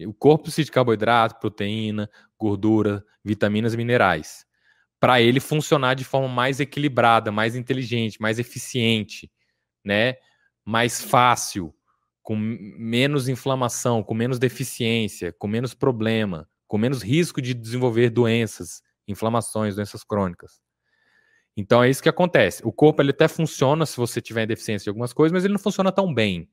O 0.00 0.14
corpo 0.14 0.44
precisa 0.44 0.66
de 0.66 0.72
carboidrato, 0.72 1.40
proteína, 1.40 2.10
gordura, 2.38 3.04
vitaminas 3.24 3.74
e 3.74 3.76
minerais. 3.76 4.46
para 5.00 5.20
ele 5.20 5.40
funcionar 5.40 5.94
de 5.94 6.04
forma 6.04 6.28
mais 6.28 6.60
equilibrada, 6.60 7.30
mais 7.32 7.56
inteligente, 7.56 8.20
mais 8.22 8.38
eficiente, 8.38 9.30
né? 9.84 10.16
Mais 10.64 11.02
fácil, 11.02 11.74
com 12.22 12.36
menos 12.36 13.28
inflamação, 13.28 14.02
com 14.02 14.14
menos 14.14 14.38
deficiência, 14.38 15.32
com 15.34 15.46
menos 15.48 15.74
problema, 15.74 16.48
com 16.68 16.78
menos 16.78 17.02
risco 17.02 17.42
de 17.42 17.54
desenvolver 17.54 18.10
doenças, 18.10 18.82
inflamações, 19.08 19.76
doenças 19.76 20.04
crônicas. 20.04 20.60
Então 21.56 21.82
é 21.82 21.88
isso 21.88 22.02
que 22.02 22.08
acontece. 22.08 22.62
O 22.64 22.72
corpo 22.72 23.00
ele 23.00 23.10
até 23.10 23.28
funciona 23.28 23.86
se 23.86 23.96
você 23.96 24.20
tiver 24.20 24.46
deficiência 24.46 24.84
de 24.84 24.90
algumas 24.90 25.12
coisas, 25.12 25.32
mas 25.32 25.44
ele 25.44 25.52
não 25.52 25.60
funciona 25.60 25.92
tão 25.92 26.12
bem. 26.12 26.48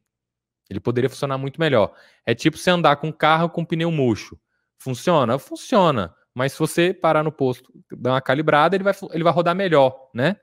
Ele 0.70 0.80
poderia 0.80 1.10
funcionar 1.10 1.38
muito 1.38 1.60
melhor. 1.60 1.94
É 2.26 2.34
tipo 2.34 2.58
você 2.58 2.70
andar 2.70 2.96
com 2.98 3.08
um 3.08 3.12
carro 3.12 3.50
com 3.50 3.66
pneu 3.66 3.92
murcho. 3.92 4.40
Funciona? 4.78 5.38
Funciona. 5.38 6.16
Mas 6.34 6.54
se 6.54 6.60
você 6.60 6.94
parar 6.94 7.24
no 7.24 7.32
posto, 7.32 7.74
dar 7.92 8.12
uma 8.12 8.22
calibrada, 8.22 8.76
ele 8.76 8.84
vai, 8.84 8.94
ele 9.12 9.24
vai 9.24 9.34
rodar 9.34 9.56
melhor, 9.56 10.10
né? 10.14 10.38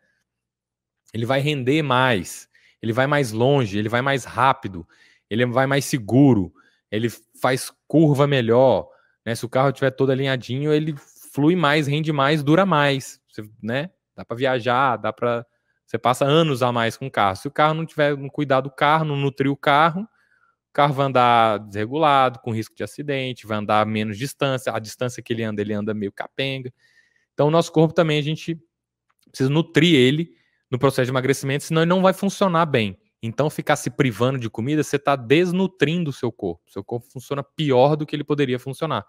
Ele 1.14 1.24
vai 1.24 1.40
render 1.40 1.82
mais, 1.82 2.46
ele 2.82 2.92
vai 2.92 3.06
mais 3.06 3.32
longe, 3.32 3.78
ele 3.78 3.88
vai 3.88 4.02
mais 4.02 4.24
rápido, 4.24 4.86
ele 5.30 5.46
vai 5.46 5.66
mais 5.66 5.86
seguro, 5.86 6.52
ele 6.90 7.08
faz 7.40 7.72
curva 7.86 8.26
melhor, 8.26 8.90
né? 9.24 9.34
Se 9.34 9.46
o 9.46 9.48
carro 9.48 9.70
estiver 9.70 9.90
todo 9.92 10.12
alinhadinho, 10.12 10.72
ele 10.72 10.94
flui 11.32 11.56
mais, 11.56 11.86
rende 11.86 12.12
mais, 12.12 12.42
dura 12.42 12.66
mais, 12.66 13.18
né? 13.62 13.90
Dá 14.18 14.24
para 14.24 14.36
viajar, 14.36 14.96
dá 14.96 15.12
para 15.12 15.46
você 15.86 15.96
passa 15.96 16.24
anos 16.24 16.60
a 16.60 16.72
mais 16.72 16.96
com 16.96 17.06
o 17.06 17.10
carro. 17.10 17.36
Se 17.36 17.46
o 17.46 17.50
carro 17.50 17.72
não 17.72 17.86
tiver 17.86 18.16
no 18.16 18.28
cuidado 18.28 18.64
do 18.64 18.70
carro, 18.70 19.04
não 19.04 19.16
nutrir 19.16 19.50
o 19.50 19.56
carro, 19.56 20.02
o 20.02 20.72
carro 20.72 20.92
vai 20.92 21.06
andar 21.06 21.58
desregulado, 21.60 22.40
com 22.40 22.50
risco 22.50 22.74
de 22.74 22.82
acidente, 22.82 23.46
vai 23.46 23.56
andar 23.56 23.86
menos 23.86 24.18
distância. 24.18 24.72
A 24.74 24.78
distância 24.80 25.22
que 25.22 25.32
ele 25.32 25.44
anda, 25.44 25.62
ele 25.62 25.72
anda 25.72 25.94
meio 25.94 26.12
capenga. 26.12 26.70
Então, 27.32 27.46
o 27.46 27.50
nosso 27.50 27.70
corpo 27.72 27.94
também, 27.94 28.18
a 28.18 28.22
gente 28.22 28.60
precisa 29.30 29.48
nutrir 29.48 29.94
ele 29.94 30.32
no 30.68 30.78
processo 30.80 31.06
de 31.06 31.12
emagrecimento, 31.12 31.64
senão 31.64 31.82
ele 31.82 31.88
não 31.88 32.02
vai 32.02 32.12
funcionar 32.12 32.66
bem. 32.66 32.98
Então, 33.22 33.48
ficar 33.48 33.76
se 33.76 33.88
privando 33.88 34.38
de 34.38 34.50
comida, 34.50 34.82
você 34.82 34.96
está 34.96 35.16
desnutrindo 35.16 36.10
o 36.10 36.12
seu 36.12 36.30
corpo. 36.30 36.62
Seu 36.66 36.84
corpo 36.84 37.06
funciona 37.10 37.42
pior 37.42 37.96
do 37.96 38.04
que 38.04 38.14
ele 38.14 38.24
poderia 38.24 38.58
funcionar. 38.58 39.06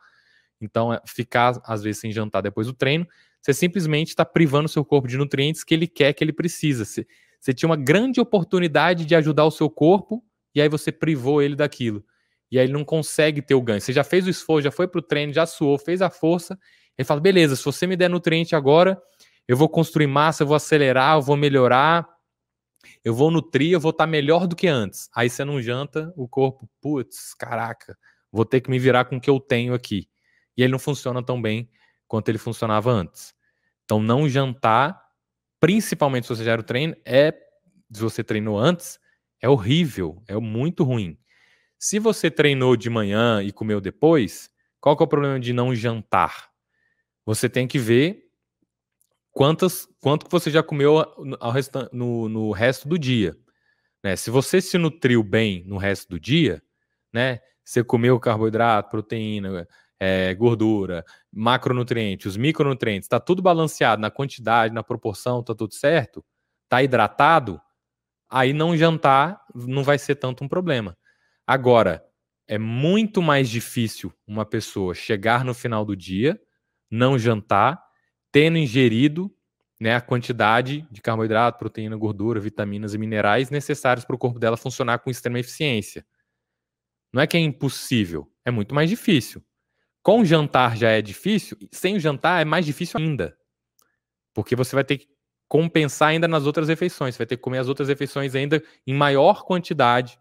Então, 0.61 0.93
é 0.93 1.01
ficar, 1.05 1.59
às 1.65 1.83
vezes, 1.83 1.99
sem 1.99 2.11
jantar 2.11 2.41
depois 2.41 2.67
do 2.67 2.73
treino, 2.73 3.05
você 3.41 3.53
simplesmente 3.53 4.09
está 4.09 4.25
privando 4.25 4.65
o 4.65 4.69
seu 4.69 4.83
corpo 4.83 5.07
de 5.07 5.17
nutrientes 5.17 5.63
que 5.63 5.73
ele 5.73 5.87
quer, 5.87 6.13
que 6.13 6.23
ele 6.23 6.33
precisa. 6.33 6.85
Você, 6.85 7.07
você 7.39 7.53
tinha 7.53 7.69
uma 7.69 7.77
grande 7.77 8.19
oportunidade 8.19 9.05
de 9.05 9.15
ajudar 9.15 9.45
o 9.45 9.51
seu 9.51 9.69
corpo 9.69 10.23
e 10.53 10.61
aí 10.61 10.67
você 10.67 10.91
privou 10.91 11.41
ele 11.41 11.55
daquilo. 11.55 12.03
E 12.51 12.57
aí 12.57 12.65
ele 12.65 12.73
não 12.73 12.83
consegue 12.83 13.41
ter 13.41 13.55
o 13.55 13.61
ganho. 13.61 13.79
Você 13.79 13.93
já 13.93 14.03
fez 14.03 14.25
o 14.25 14.29
esforço, 14.29 14.63
já 14.63 14.71
foi 14.71 14.87
para 14.87 14.99
o 14.99 15.01
treino, 15.01 15.31
já 15.31 15.45
suou, 15.45 15.77
fez 15.77 16.01
a 16.01 16.09
força. 16.09 16.57
Ele 16.97 17.05
fala: 17.05 17.21
beleza, 17.21 17.55
se 17.55 17.63
você 17.63 17.85
me 17.87 17.95
der 17.95 18.09
nutriente 18.09 18.55
agora, 18.55 19.01
eu 19.47 19.55
vou 19.55 19.69
construir 19.69 20.07
massa, 20.07 20.43
eu 20.43 20.47
vou 20.47 20.55
acelerar, 20.55 21.17
eu 21.17 21.21
vou 21.21 21.37
melhorar, 21.37 22.07
eu 23.03 23.13
vou 23.13 23.31
nutrir, 23.31 23.71
eu 23.71 23.79
vou 23.79 23.91
estar 23.91 24.05
tá 24.05 24.09
melhor 24.09 24.47
do 24.47 24.55
que 24.55 24.67
antes. 24.67 25.09
Aí 25.15 25.29
você 25.29 25.45
não 25.45 25.61
janta, 25.61 26.11
o 26.15 26.27
corpo, 26.27 26.69
putz, 26.81 27.33
caraca, 27.35 27.97
vou 28.31 28.45
ter 28.45 28.61
que 28.61 28.69
me 28.69 28.79
virar 28.79 29.05
com 29.05 29.17
o 29.17 29.21
que 29.21 29.29
eu 29.29 29.39
tenho 29.39 29.73
aqui. 29.73 30.09
E 30.57 30.63
ele 30.63 30.71
não 30.71 30.79
funciona 30.79 31.23
tão 31.23 31.41
bem 31.41 31.69
quanto 32.09 32.27
ele 32.27 32.37
funcionava 32.37 32.91
antes. 32.91 33.33
Então, 33.85 34.01
não 34.01 34.27
jantar, 34.27 35.01
principalmente 35.61 36.27
se 36.27 36.35
você 36.35 36.43
já 36.43 36.51
era 36.51 36.61
o 36.61 36.65
treino, 36.65 36.93
é 37.05 37.31
se 37.91 38.01
você 38.01 38.21
treinou 38.21 38.59
antes, 38.59 38.99
é 39.41 39.47
horrível, 39.47 40.21
é 40.27 40.35
muito 40.35 40.83
ruim. 40.83 41.17
Se 41.77 41.97
você 41.97 42.29
treinou 42.29 42.75
de 42.75 42.89
manhã 42.89 43.41
e 43.41 43.53
comeu 43.53 43.79
depois, 43.79 44.49
qual 44.81 44.97
que 44.97 45.01
é 45.03 45.05
o 45.05 45.07
problema 45.07 45.39
de 45.39 45.53
não 45.53 45.73
jantar? 45.73 46.49
Você 47.25 47.47
tem 47.47 47.67
que 47.67 47.79
ver 47.79 48.25
quantas, 49.31 49.87
quanto 50.01 50.25
que 50.25 50.31
você 50.31 50.51
já 50.51 50.61
comeu 50.61 50.97
ao 51.39 51.51
resta, 51.51 51.89
no, 51.93 52.27
no 52.27 52.51
resto 52.51 52.87
do 52.89 52.99
dia. 52.99 53.37
Né? 54.03 54.15
Se 54.15 54.29
você 54.29 54.59
se 54.59 54.77
nutriu 54.77 55.23
bem 55.23 55.63
no 55.65 55.77
resto 55.77 56.09
do 56.09 56.19
dia, 56.19 56.61
né? 57.13 57.39
Você 57.63 57.83
comeu 57.83 58.19
carboidrato, 58.19 58.89
proteína, 58.89 59.67
é, 59.99 60.33
gordura, 60.33 61.03
macronutrientes, 61.31 62.25
os 62.27 62.37
micronutrientes, 62.37 63.05
está 63.05 63.19
tudo 63.19 63.41
balanceado 63.41 64.01
na 64.01 64.09
quantidade, 64.09 64.73
na 64.73 64.83
proporção, 64.83 65.41
está 65.41 65.53
tudo 65.53 65.73
certo, 65.73 66.23
está 66.63 66.81
hidratado, 66.81 67.59
aí 68.29 68.53
não 68.53 68.77
jantar 68.77 69.41
não 69.53 69.83
vai 69.83 69.97
ser 69.97 70.15
tanto 70.15 70.43
um 70.43 70.47
problema. 70.47 70.97
Agora, 71.45 72.03
é 72.47 72.57
muito 72.57 73.21
mais 73.21 73.49
difícil 73.49 74.13
uma 74.25 74.45
pessoa 74.45 74.93
chegar 74.95 75.43
no 75.43 75.53
final 75.53 75.83
do 75.83 75.95
dia, 75.95 76.39
não 76.89 77.19
jantar, 77.19 77.79
tendo 78.31 78.57
ingerido 78.57 79.31
né, 79.79 79.95
a 79.95 80.01
quantidade 80.01 80.85
de 80.91 81.01
carboidrato, 81.01 81.57
proteína, 81.57 81.95
gordura, 81.95 82.39
vitaminas 82.39 82.93
e 82.93 82.97
minerais 82.97 83.49
necessários 83.49 84.05
para 84.05 84.15
o 84.15 84.19
corpo 84.19 84.39
dela 84.39 84.57
funcionar 84.57 84.99
com 84.99 85.09
extrema 85.09 85.39
eficiência. 85.39 86.05
Não 87.13 87.21
é 87.21 87.27
que 87.27 87.37
é 87.37 87.39
impossível, 87.39 88.31
é 88.45 88.51
muito 88.51 88.75
mais 88.75 88.89
difícil. 88.89 89.43
Com 90.01 90.23
jantar 90.23 90.77
já 90.77 90.89
é 90.89 91.01
difícil, 91.01 91.57
sem 91.71 91.97
o 91.97 91.99
jantar 91.99 92.41
é 92.41 92.45
mais 92.45 92.65
difícil 92.65 92.99
ainda. 92.99 93.37
Porque 94.33 94.55
você 94.55 94.75
vai 94.75 94.83
ter 94.83 94.97
que 94.97 95.07
compensar 95.47 96.09
ainda 96.09 96.27
nas 96.27 96.45
outras 96.45 96.69
refeições, 96.69 97.15
você 97.15 97.19
vai 97.19 97.27
ter 97.27 97.35
que 97.35 97.41
comer 97.41 97.57
as 97.57 97.67
outras 97.67 97.87
refeições 97.89 98.35
ainda 98.35 98.63
em 98.85 98.93
maior 98.93 99.43
quantidade, 99.43 100.17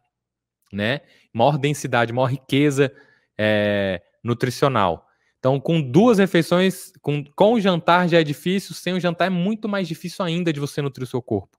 né? 0.73 1.01
Maior 1.33 1.59
densidade, 1.59 2.13
maior 2.13 2.27
riqueza 2.27 2.93
é, 3.37 4.03
nutricional. 4.25 5.07
Então, 5.39 5.61
com 5.61 5.81
duas 5.81 6.19
refeições, 6.19 6.93
com, 7.01 7.23
com 7.37 7.53
o 7.53 7.61
jantar 7.61 8.09
já 8.09 8.19
é 8.21 8.25
difícil, 8.25 8.75
sem 8.75 8.95
o 8.95 9.01
jantar 9.01 9.27
é 9.27 9.31
muito 9.31 9.69
mais 9.69 9.87
difícil 9.87 10.25
ainda 10.25 10.53
de 10.53 10.59
você 10.59 10.83
nutrir 10.83 11.05
o 11.05 11.11
seu 11.11 11.23
corpo. 11.23 11.57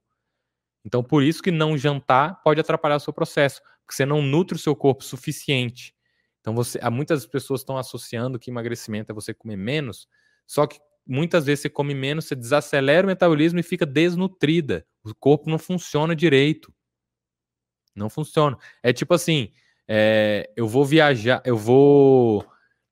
Então, 0.84 1.04
por 1.04 1.24
isso 1.24 1.42
que 1.42 1.52
não 1.52 1.78
jantar 1.78 2.42
pode 2.44 2.60
atrapalhar 2.60 2.98
o 2.98 3.00
seu 3.00 3.14
processo, 3.14 3.62
porque 3.86 3.96
você 3.96 4.06
não 4.06 4.22
nutre 4.22 4.56
o 4.56 4.60
seu 4.60 4.76
corpo 4.76 5.04
suficiente. 5.04 5.96
Então, 6.42 6.54
você, 6.56 6.80
muitas 6.90 7.26
pessoas 7.26 7.62
estão 7.62 7.78
associando 7.78 8.40
que 8.40 8.50
emagrecimento 8.50 9.12
é 9.12 9.16
você 9.16 9.34
comer 9.34 9.58
menos, 9.58 10.08
só 10.48 10.66
que 10.66 10.80
muitas 11.06 11.46
vezes 11.46 11.62
você 11.62 11.70
come 11.70 11.94
menos, 11.94 12.26
você 12.26 12.36
desacelera 12.36 13.06
o 13.06 13.10
metabolismo 13.10 13.60
e 13.60 13.64
fica 13.64 13.86
desnutrida. 13.86 14.86
O 15.04 15.14
corpo 15.16 15.50
não 15.50 15.58
funciona 15.58 16.16
direito. 16.16 16.74
Não 17.96 18.10
funciona. 18.10 18.58
É 18.84 18.94
tipo 18.94 19.14
assim, 19.14 19.52
é, 19.88 20.50
eu 20.56 20.68
vou 20.68 20.86
viajar, 20.86 21.42
eu 21.44 21.58
vou. 21.58 22.46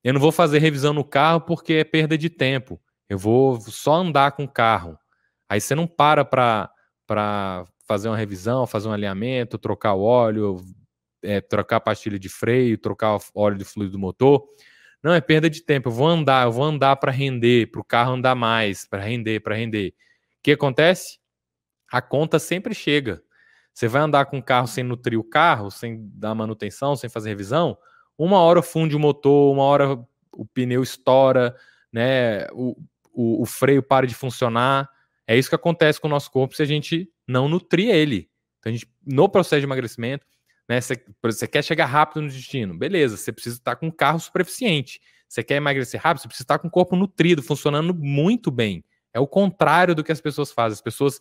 Eu 0.03 0.13
não 0.13 0.19
vou 0.19 0.31
fazer 0.31 0.60
revisão 0.60 0.93
no 0.93 1.03
carro 1.03 1.41
porque 1.41 1.73
é 1.73 1.83
perda 1.83 2.17
de 2.17 2.29
tempo. 2.29 2.81
Eu 3.07 3.17
vou 3.17 3.60
só 3.62 3.95
andar 3.95 4.31
com 4.31 4.43
o 4.45 4.51
carro. 4.51 4.97
Aí 5.49 5.62
você 5.62 5.75
não 5.75 5.88
para 5.88 6.25
para 6.25 7.65
fazer 7.88 8.10
uma 8.10 8.17
revisão, 8.17 8.67
fazer 8.67 8.89
um 8.89 8.91
alinhamento, 8.91 9.57
trocar 9.57 9.93
o 9.93 10.01
óleo, 10.01 10.57
é, 11.23 11.41
trocar 11.41 11.80
pastilha 11.80 12.19
de 12.19 12.30
freio, 12.30 12.77
trocar 12.77 13.17
óleo 13.34 13.58
de 13.58 13.65
fluido 13.65 13.93
do 13.93 13.99
motor. 13.99 14.47
Não, 15.03 15.13
é 15.13 15.21
perda 15.21 15.49
de 15.49 15.62
tempo. 15.62 15.89
Eu 15.89 15.93
vou 15.93 16.08
andar, 16.08 16.45
eu 16.45 16.51
vou 16.51 16.63
andar 16.63 16.95
para 16.97 17.12
render, 17.12 17.71
para 17.71 17.82
o 17.82 17.84
carro 17.84 18.13
andar 18.13 18.36
mais, 18.36 18.88
para 18.88 19.01
render, 19.01 19.41
para 19.41 19.56
render. 19.56 19.89
O 19.89 20.43
que 20.43 20.51
acontece? 20.51 21.19
A 21.91 22.01
conta 22.01 22.39
sempre 22.39 22.73
chega. 22.73 23.21
Você 23.73 23.88
vai 23.88 24.01
andar 24.01 24.25
com 24.25 24.39
o 24.39 24.43
carro 24.43 24.67
sem 24.67 24.84
nutrir 24.84 25.19
o 25.19 25.23
carro, 25.23 25.69
sem 25.69 26.10
dar 26.13 26.34
manutenção, 26.34 26.95
sem 26.95 27.10
fazer 27.10 27.30
revisão, 27.30 27.77
uma 28.17 28.39
hora 28.39 28.63
funde 28.63 28.95
o 28.95 28.99
motor, 28.99 29.53
uma 29.53 29.63
hora 29.63 29.99
o 30.34 30.45
pneu 30.45 30.82
estoura, 30.82 31.56
né? 31.91 32.47
O, 32.51 32.75
o, 33.13 33.43
o 33.43 33.45
freio 33.45 33.84
para 33.84 34.08
de 34.08 34.15
funcionar. 34.15 34.89
É 35.27 35.38
isso 35.38 35.49
que 35.49 35.56
acontece 35.56 35.99
com 36.01 36.08
o 36.08 36.10
nosso 36.10 36.32
corpo 36.32 36.56
se 36.56 36.63
a 36.63 36.65
gente 36.65 37.12
não 37.27 37.47
nutrir 37.47 37.89
ele. 37.89 38.30
Então, 38.60 38.71
a 38.71 38.73
gente, 38.73 38.89
no 39.06 39.30
processo 39.30 39.60
de 39.60 39.65
emagrecimento, 39.65 40.25
né? 40.67 40.80
Você, 40.82 41.47
quer 41.47 41.63
chegar 41.63 41.86
rápido 41.86 42.21
no 42.21 42.30
destino, 42.30 42.77
beleza, 42.77 43.15
você 43.15 43.32
precisa 43.32 43.58
estar 43.58 43.75
com 43.75 43.88
um 43.88 43.91
carro 43.91 44.19
super 44.19 44.41
eficiente. 44.41 44.99
Você 45.27 45.43
quer 45.43 45.56
emagrecer 45.56 46.01
rápido, 46.01 46.21
você 46.21 46.27
precisa 46.27 46.43
estar 46.43 46.60
com 46.60 46.67
o 46.67 46.71
corpo 46.71 46.95
nutrido, 46.95 47.43
funcionando 47.43 47.93
muito 47.93 48.49
bem. 48.49 48.84
É 49.13 49.19
o 49.19 49.27
contrário 49.27 49.95
do 49.95 50.03
que 50.03 50.12
as 50.12 50.21
pessoas 50.21 50.51
fazem. 50.51 50.73
As 50.73 50.82
pessoas 50.82 51.19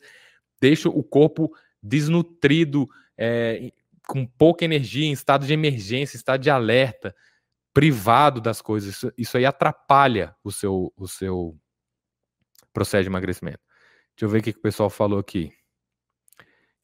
deixam 0.61 0.93
o 0.93 1.03
corpo 1.03 1.53
desnutrido, 1.83 2.89
é, 3.17 3.73
com 4.07 4.27
pouca 4.27 4.65
energia, 4.65 5.07
em 5.07 5.13
estado 5.13 5.47
de 5.47 5.53
emergência, 5.53 6.17
estado 6.17 6.41
de 6.41 6.51
alerta, 6.51 7.15
privado 7.73 8.41
das 8.41 8.61
coisas. 8.63 8.95
Isso, 8.95 9.13
isso 9.19 9.37
aí 9.37 9.45
atrapalha 9.45 10.35
o 10.45 10.53
seu, 10.53 10.93
o 10.97 11.09
seu 11.09 11.57
processo 12.73 13.03
de 13.03 13.09
emagrecimento. 13.09 13.61
Deixa 14.17 14.25
eu 14.25 14.29
ver 14.29 14.39
o 14.39 14.43
que 14.43 14.51
o 14.51 14.63
pessoal 14.63 14.89
falou 14.89 15.19
aqui. 15.19 15.53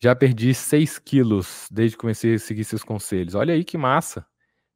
Já 0.03 0.17
perdi 0.17 0.53
6 0.53 0.99
quilos 0.99 1.69
desde 1.71 1.97
que 1.97 2.01
comecei 2.01 2.35
a 2.35 2.39
seguir 2.39 2.65
seus 2.65 2.83
conselhos. 2.83 3.37
Olha 3.37 3.55
aí 3.55 3.63
que 3.63 3.79
massa. 3.79 4.27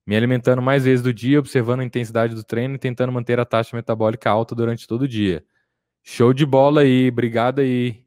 Me 0.06 0.16
alimentando 0.16 0.62
mais 0.62 0.84
vezes 0.84 1.02
do 1.02 1.12
dia, 1.12 1.40
observando 1.40 1.80
a 1.80 1.84
intensidade 1.84 2.32
do 2.32 2.44
treino 2.44 2.76
e 2.76 2.78
tentando 2.78 3.10
manter 3.10 3.40
a 3.40 3.44
taxa 3.44 3.74
metabólica 3.74 4.30
alta 4.30 4.54
durante 4.54 4.86
todo 4.86 5.02
o 5.02 5.08
dia. 5.08 5.44
Show 6.04 6.32
de 6.32 6.46
bola 6.46 6.82
aí, 6.82 7.08
obrigado 7.08 7.58
aí. 7.58 8.04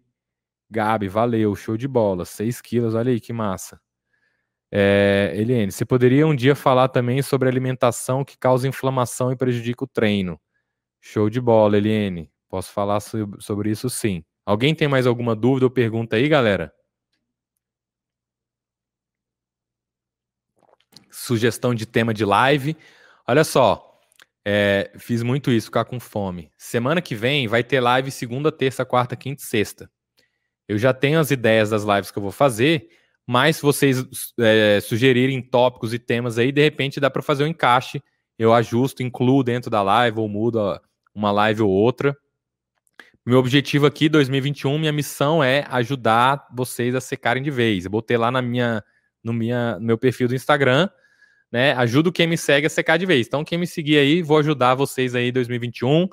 Gabi, 0.70 1.10
valeu, 1.10 1.54
show 1.58 1.76
de 1.76 1.90
bola. 1.90 2.24
6 2.24 2.62
quilos, 2.62 2.96
olha 2.96 3.12
aí 3.12 3.20
que 3.20 3.34
massa. 3.34 3.82
É, 4.72 5.34
Eliane, 5.36 5.74
você 5.74 5.84
poderia 5.84 6.26
um 6.26 6.36
dia 6.36 6.56
falar 6.56 6.88
também 6.88 7.22
sobre 7.22 7.50
alimentação 7.50 8.24
que 8.24 8.38
causa 8.38 8.66
inflamação 8.66 9.30
e 9.30 9.36
prejudica 9.36 9.84
o 9.84 9.88
treino. 9.88 10.40
Show 11.02 11.30
de 11.30 11.42
bola, 11.42 11.76
Eliane. 11.76 12.32
Posso 12.48 12.72
falar 12.72 13.02
sobre 13.02 13.72
isso 13.72 13.90
sim. 13.90 14.24
Alguém 14.46 14.74
tem 14.74 14.88
mais 14.88 15.06
alguma 15.06 15.36
dúvida 15.36 15.66
ou 15.66 15.70
pergunta 15.70 16.16
aí, 16.16 16.30
galera? 16.30 16.74
Sugestão 21.20 21.74
de 21.74 21.86
tema 21.86 22.14
de 22.14 22.26
live. 22.26 22.76
Olha 23.28 23.44
só, 23.44 24.00
é, 24.46 24.92
fiz 24.98 25.22
muito 25.22 25.52
isso, 25.52 25.68
ficar 25.68 25.86
com 25.86 26.00
fome. 26.00 26.52
Semana 26.58 27.02
que 27.02 27.14
vem 27.14 27.48
vai 27.48 27.64
ter 27.64 27.80
live 27.80 28.10
segunda, 28.10 28.52
terça, 28.52 28.86
quarta, 28.86 29.16
quinta 29.16 29.42
e 29.42 29.46
sexta. 29.46 29.90
Eu 30.68 30.78
já 30.78 30.94
tenho 30.94 31.20
as 31.20 31.32
ideias 31.32 31.70
das 31.70 31.84
lives 31.84 32.12
que 32.12 32.18
eu 32.18 32.24
vou 32.24 32.32
fazer, 32.32 32.90
mas 33.28 33.58
se 33.58 33.62
vocês 33.62 34.06
é, 34.40 34.80
sugerirem 34.82 35.42
tópicos 35.42 35.94
e 35.94 36.00
temas 36.00 36.38
aí, 36.38 36.52
de 36.52 36.62
repente 36.62 37.00
dá 37.00 37.10
para 37.10 37.22
fazer 37.22 37.44
um 37.44 37.48
encaixe. 37.48 38.02
Eu 38.38 38.54
ajusto, 38.54 39.04
incluo 39.04 39.44
dentro 39.44 39.70
da 39.70 39.82
live 39.82 40.20
ou 40.20 40.30
mudo 40.30 40.80
uma 41.14 41.32
live 41.32 41.62
ou 41.62 41.70
outra. 41.70 42.18
Meu 43.26 43.38
objetivo 43.38 43.86
aqui, 43.86 44.10
2021, 44.10 44.80
minha 44.80 44.92
missão 44.92 45.44
é 45.44 45.66
ajudar 45.70 46.48
vocês 46.56 46.96
a 46.96 47.02
secarem 47.02 47.44
de 47.44 47.52
vez. 47.52 47.86
Eu 47.86 47.92
botei 47.92 48.18
lá 48.18 48.32
na 48.32 48.42
minha, 48.42 48.84
no, 49.24 49.34
minha, 49.34 49.78
no 49.78 49.86
meu 49.86 49.98
perfil 49.98 50.28
do 50.28 50.34
Instagram, 50.34 50.90
né? 51.52 51.74
Ajudo 51.74 52.12
quem 52.12 52.28
me 52.28 52.38
segue 52.38 52.68
a 52.68 52.70
secar 52.70 52.98
de 52.98 53.06
vez. 53.06 53.28
Então, 53.28 53.44
quem 53.44 53.58
me 53.58 53.68
seguir 53.68 53.98
aí, 53.98 54.22
vou 54.22 54.38
ajudar 54.38 54.76
vocês 54.76 55.16
aí 55.16 55.30
em 55.30 55.34
2021. 55.34 56.08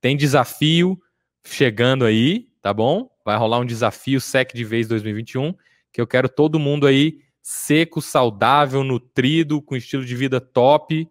Tem 0.00 0.16
desafio 0.16 1.00
chegando 1.44 2.04
aí, 2.04 2.48
tá 2.60 2.72
bom? 2.72 3.10
Vai 3.24 3.36
rolar 3.36 3.58
um 3.58 3.66
desafio 3.66 4.20
Sec 4.20 4.52
de 4.54 4.64
vez 4.64 4.88
2021 4.88 5.54
que 5.96 6.00
eu 6.02 6.06
quero 6.06 6.28
todo 6.28 6.58
mundo 6.58 6.86
aí 6.86 7.22
seco, 7.42 8.02
saudável, 8.02 8.84
nutrido, 8.84 9.62
com 9.62 9.74
estilo 9.74 10.04
de 10.04 10.14
vida 10.14 10.38
top, 10.38 11.10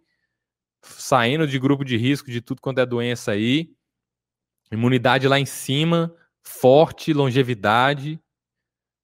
saindo 0.80 1.44
de 1.44 1.58
grupo 1.58 1.84
de 1.84 1.96
risco 1.96 2.30
de 2.30 2.40
tudo 2.40 2.62
quanto 2.62 2.78
é 2.78 2.86
doença 2.86 3.32
aí, 3.32 3.74
imunidade 4.70 5.26
lá 5.26 5.40
em 5.40 5.44
cima, 5.44 6.14
forte, 6.40 7.12
longevidade, 7.12 8.20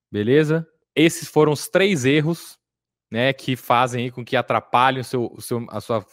beleza? 0.08 0.64
Esses 0.94 1.26
foram 1.26 1.50
os 1.50 1.66
três 1.66 2.04
erros, 2.04 2.60
né, 3.12 3.30
que 3.30 3.56
fazem 3.56 4.10
com 4.10 4.24
que 4.24 4.34
atrapalhem 4.34 5.02
o 5.02 5.04
seu, 5.04 5.30
o 5.36 5.42
seu, 5.42 5.66
a 5.68 5.82
sua, 5.82 6.06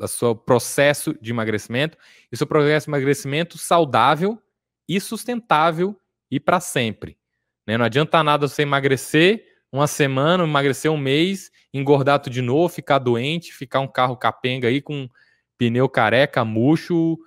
a 0.00 0.08
seu 0.08 0.34
processo 0.34 1.14
de 1.20 1.30
emagrecimento 1.30 1.98
e 2.32 2.36
seu 2.36 2.46
processo 2.46 2.86
de 2.86 2.90
emagrecimento 2.90 3.58
saudável 3.58 4.42
e 4.88 4.98
sustentável 4.98 5.94
e 6.30 6.40
para 6.40 6.58
sempre. 6.58 7.18
Né? 7.66 7.76
Não 7.76 7.84
adianta 7.84 8.24
nada 8.24 8.48
você 8.48 8.62
emagrecer 8.62 9.44
uma 9.70 9.86
semana, 9.86 10.42
emagrecer 10.42 10.90
um 10.90 10.96
mês, 10.96 11.50
engordar 11.74 12.18
tudo 12.20 12.32
de 12.32 12.40
novo, 12.40 12.72
ficar 12.72 12.98
doente, 12.98 13.52
ficar 13.52 13.80
um 13.80 13.86
carro 13.86 14.16
capenga 14.16 14.66
aí 14.66 14.80
com 14.80 15.10
pneu 15.58 15.90
careca, 15.90 16.42
murcho, 16.42 17.18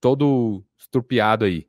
todo 0.00 0.64
estrupiado 0.78 1.44
aí. 1.44 1.66